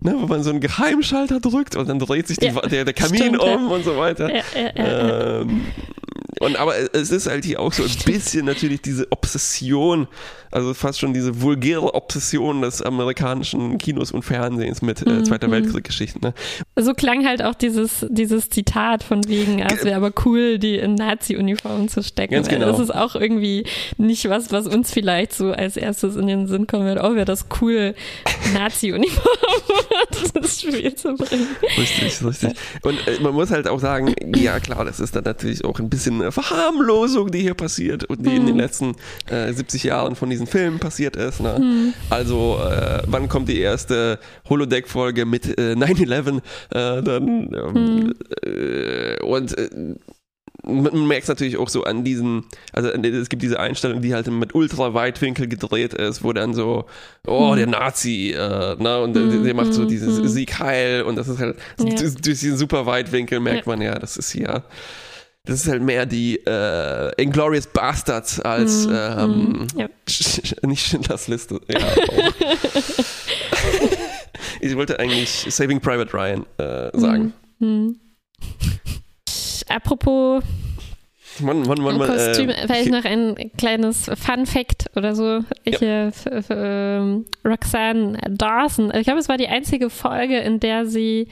[0.00, 2.94] ne, wo man so einen Geheimschalter drückt und dann dreht sich die, ja, der, der
[2.94, 3.74] Kamin stimmt, um ja.
[3.74, 4.34] und so weiter.
[4.34, 5.66] Ja, ähm,
[6.38, 10.06] und aber es ist halt hier auch so ein bisschen natürlich diese Obsession,
[10.50, 15.48] also fast schon diese vulgäre Obsession des amerikanischen Kinos und Fernsehens mit äh, mhm, Zweiter
[15.48, 15.52] mhm.
[15.52, 16.20] Weltkrieg-Geschichten.
[16.22, 16.34] Ne?
[16.76, 20.94] So klang halt auch dieses, dieses Zitat von wegen, es wäre aber cool, die in
[20.94, 22.34] Nazi-Uniformen zu stecken.
[22.34, 22.66] Ganz genau.
[22.66, 23.64] Das ist auch irgendwie
[23.96, 27.02] nicht was, was uns vielleicht so als erstes in den Sinn kommen wird.
[27.02, 27.94] Oh, wäre das cool,
[28.54, 29.28] Nazi-Uniformen
[30.34, 31.46] ins Spiel zu bringen.
[31.76, 32.52] Richtig, richtig.
[32.82, 35.90] Und äh, man muss halt auch sagen, ja klar, das ist dann natürlich auch ein
[35.90, 38.36] bisschen äh, Verharmlosung, die hier passiert und die mhm.
[38.36, 38.96] in den letzten
[39.30, 41.40] äh, 70 Jahren von diesen Filmen passiert ist.
[41.40, 41.58] Ne?
[41.58, 41.94] Mhm.
[42.08, 44.18] Also, äh, wann kommt die erste
[44.48, 46.38] Holodeck-Folge mit 9-11?
[46.38, 48.14] Äh, dann ähm, mhm.
[48.44, 49.54] Äh, und
[50.62, 54.26] man merkt es natürlich auch so an diesen, also es gibt diese Einstellung, die halt
[54.28, 56.86] mit Ultraweitwinkel gedreht ist, wo dann so,
[57.26, 59.44] oh, der Nazi, äh, ne, und mhm.
[59.44, 60.28] der macht so dieses mhm.
[60.28, 61.84] Sieg heil und das ist halt, ja.
[61.84, 63.72] durch diesen super Weitwinkel merkt ja.
[63.72, 64.64] man ja, das ist hier,
[65.44, 68.94] das ist halt mehr die äh, Inglorious Bastards als mhm.
[68.94, 69.88] ähm, ja.
[70.66, 71.60] nicht Schindlers Liste.
[71.68, 71.78] Ja,
[74.60, 77.32] ich wollte eigentlich Saving Private Ryan äh, sagen.
[79.68, 79.76] Mhm.
[79.76, 80.42] Apropos
[81.38, 85.40] Mann, Mann, Mann, Kostüm, äh, vielleicht noch ein kleines Fun Fact oder so.
[85.64, 86.08] Ich, ja.
[86.08, 91.28] äh, äh, Roxanne Dawson, ich glaube, es war die einzige Folge, in der sie,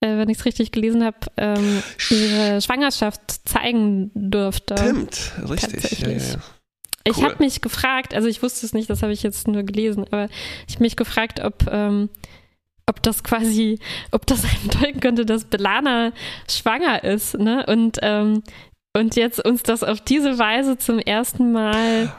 [0.00, 4.76] äh, wenn ich es richtig gelesen habe, ähm, ihre Schwangerschaft zeigen durfte.
[4.76, 6.00] Stimmt, richtig.
[6.00, 6.40] Ja, ja, cool.
[7.08, 10.04] Ich habe mich gefragt, also ich wusste es nicht, das habe ich jetzt nur gelesen,
[10.10, 10.28] aber
[10.66, 12.08] ich habe mich gefragt, ob ähm,
[12.88, 13.78] ob das quasi,
[14.12, 16.12] ob das einem deuten könnte, dass Belana
[16.50, 17.64] schwanger ist, ne?
[17.66, 18.42] Und, ähm,
[18.96, 22.12] und jetzt uns das auf diese Weise zum ersten Mal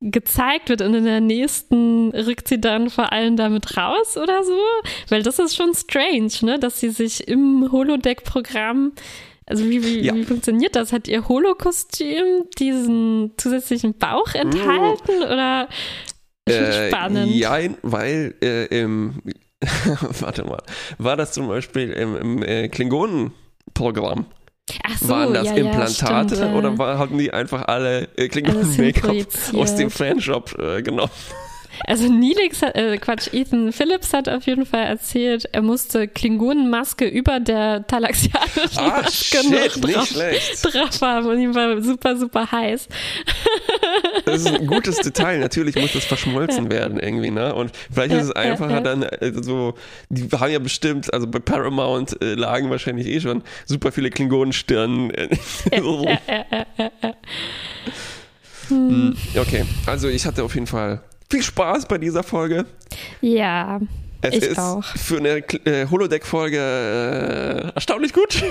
[0.00, 4.58] gezeigt wird und in der nächsten rückt sie dann vor allem damit raus oder so,
[5.08, 8.92] weil das ist schon strange, ne, dass sie sich im Holodeck-Programm
[9.46, 10.14] also wie, wie, ja.
[10.14, 10.92] wie, funktioniert das?
[10.92, 15.22] Hat ihr Holokostüm diesen zusätzlichen Bauch enthalten mm.
[15.22, 15.68] oder
[16.44, 17.34] äh, spannend?
[17.34, 19.22] Ja, weil äh, im
[20.20, 20.62] warte mal,
[20.98, 24.26] war das zum Beispiel im, im äh, Klingonen-Programm?
[25.00, 29.26] So, Waren das ja, Implantate ja, stimmt, oder war, hatten die einfach alle äh, Klingonen-Make-up
[29.54, 31.10] aus dem Fanshop äh, genommen?
[31.86, 37.40] Also Nilix, äh, Quatsch, Ethan Phillips hat auf jeden Fall erzählt, er musste Klingonenmaske über
[37.40, 40.08] der talaxianischen ah, Maske shit, noch drauf,
[40.62, 42.88] drauf, haben und ihm war super, super heiß.
[44.24, 45.38] Das ist ein gutes Detail.
[45.38, 46.70] Natürlich muss das verschmolzen ja.
[46.70, 47.54] werden irgendwie, ne?
[47.54, 49.74] Und vielleicht ist es einfacher ja, dann äh, so,
[50.10, 55.10] die haben ja bestimmt, also bei Paramount äh, lagen wahrscheinlich eh schon super viele Klingonenstirnen.
[55.10, 55.36] Äh,
[55.80, 56.18] so rum.
[58.68, 59.16] Hm.
[59.34, 61.00] Okay, also ich hatte auf jeden Fall
[61.30, 62.66] viel Spaß bei dieser Folge.
[63.20, 63.80] Ja,
[64.22, 64.84] es ich ist auch.
[64.84, 68.42] für eine äh, Holodeck-Folge äh, erstaunlich gut.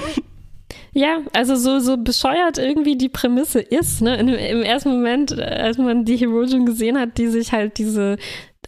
[0.97, 4.17] Ja, also so, so bescheuert irgendwie die Prämisse ist, ne?
[4.17, 8.17] Im, Im ersten Moment, als man die Heroin gesehen hat, die sich halt diese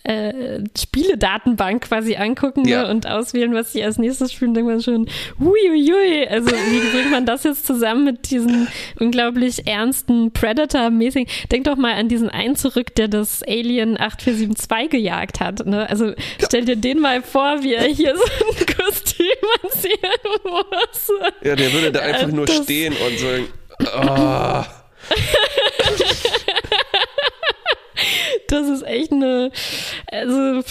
[0.04, 2.84] äh, Spieledatenbank quasi angucken ne, ja.
[2.84, 5.10] ne, und auswählen, was sie als nächstes spielen, denkt man schon,
[5.40, 8.68] huiuiui, also wie bringt man das jetzt zusammen mit diesem
[9.00, 15.40] unglaublich ernsten Predator-mäßigen, denk doch mal an diesen einen zurück, der das Alien 8472 gejagt
[15.40, 15.90] hat, ne?
[15.90, 16.14] also
[16.44, 18.66] stell dir den mal vor, wie er hier so ein
[19.20, 19.28] Kostüm
[19.64, 20.00] anziehen
[20.44, 21.12] muss.
[21.44, 23.48] Ja, der würde da einfach nur stehen und sagen,
[23.80, 24.64] oh.
[28.48, 29.52] das ist echt eine,
[30.12, 30.62] also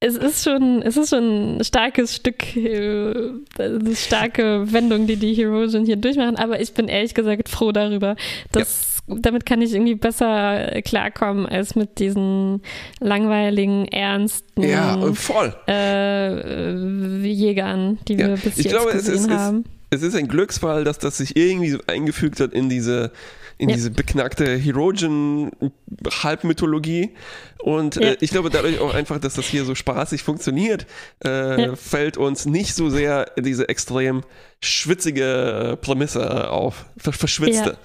[0.00, 5.34] es ist schon, es ist schon ein starkes Stück, äh, eine starke Wendung, die die
[5.34, 8.16] Heroes hier durchmachen, aber ich bin ehrlich gesagt froh darüber,
[8.52, 8.89] dass ja.
[9.18, 12.62] Damit kann ich irgendwie besser klarkommen als mit diesen
[13.00, 15.54] langweiligen, ernsten ja, voll.
[15.68, 19.64] Äh, Jägern, die wir bis ich jetzt glaube, gesehen es ist, haben.
[19.90, 23.12] Es, es ist ein Glücksfall, dass das sich irgendwie so eingefügt hat in diese
[23.60, 23.76] in ja.
[23.76, 27.10] diese beknackte Herogen-Halbmythologie.
[27.58, 28.12] Und ja.
[28.12, 30.86] äh, ich glaube dadurch auch einfach, dass das hier so spaßig funktioniert,
[31.22, 31.76] äh, ja.
[31.76, 34.22] fällt uns nicht so sehr diese extrem
[34.62, 37.76] schwitzige Prämisse auf, verschwitzte.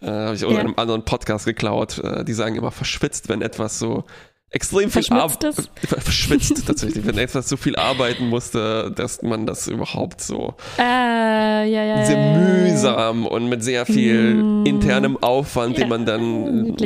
[0.00, 1.98] Äh, Habe ich auch in einem anderen Podcast geklaut.
[1.98, 4.02] Äh, die sagen immer verschwitzt, wenn etwas so
[4.50, 5.54] extrem viel Arbeit
[5.86, 11.64] verschwitzt tatsächlich, wenn etwas so viel arbeiten musste, dass man das überhaupt so äh, ja,
[11.64, 14.66] ja, sehr ja, mühsam und mit sehr viel mm.
[14.66, 16.76] internem Aufwand, den man dann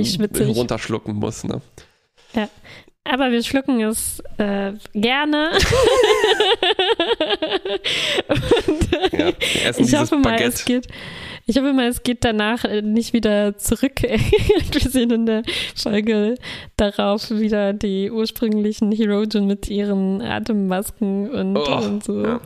[0.40, 1.44] runterschlucken muss.
[1.44, 1.62] Ne?
[2.34, 2.48] Ja.
[3.04, 5.50] Aber wir schlucken es äh, gerne.
[8.28, 9.28] und, ja,
[9.76, 10.48] ich hoffe mal, Baguette.
[10.48, 10.88] es geht
[11.46, 14.02] ich hoffe mal, es geht danach äh, nicht wieder zurück.
[14.02, 15.42] Wir sehen in der
[15.74, 16.36] Folge
[16.76, 22.24] darauf wieder die ursprünglichen Herogen mit ihren Atemmasken und, oh, und so.
[22.24, 22.40] Ja.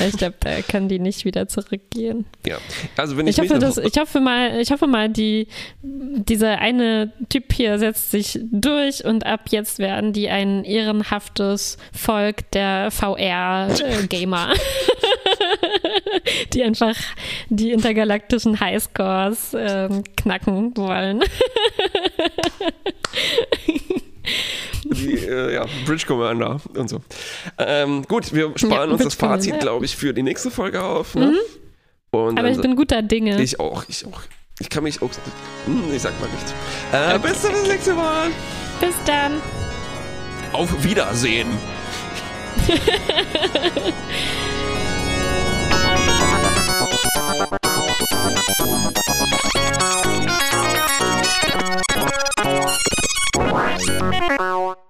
[0.00, 2.26] Ich glaube, da kann die nicht wieder zurückgehen.
[2.44, 2.58] Ja,
[2.96, 5.46] also wenn ich, ich hoffe, dass, ich hoffe mal, ich hoffe mal, die,
[5.82, 12.50] dieser eine Typ hier setzt sich durch und ab jetzt werden die ein ehrenhaftes Volk
[12.50, 14.54] der VR-Gamer.
[16.52, 16.96] die einfach
[17.48, 21.22] die intergalaktischen Highscores ähm, knacken wollen.
[24.84, 27.00] Die, äh, ja, Bridge Commander und so.
[27.58, 30.82] Ähm, gut, wir sparen ja, uns Bridge das Fazit, glaube ich, für die nächste Folge
[30.82, 31.14] auf.
[31.14, 31.34] Ne?
[32.12, 32.38] Mhm.
[32.38, 33.40] Aber ich bin guter Dinge.
[33.42, 34.22] Ich auch, ich auch.
[34.58, 35.10] Ich kann mich auch.
[35.66, 36.54] Hm, ich sag mal nichts.
[36.92, 37.28] Äh, okay.
[37.28, 38.28] Bis zum nächsten Mal.
[38.80, 39.42] Bis dann.
[40.52, 41.48] Auf Wiedersehen.
[54.38, 54.85] Wow.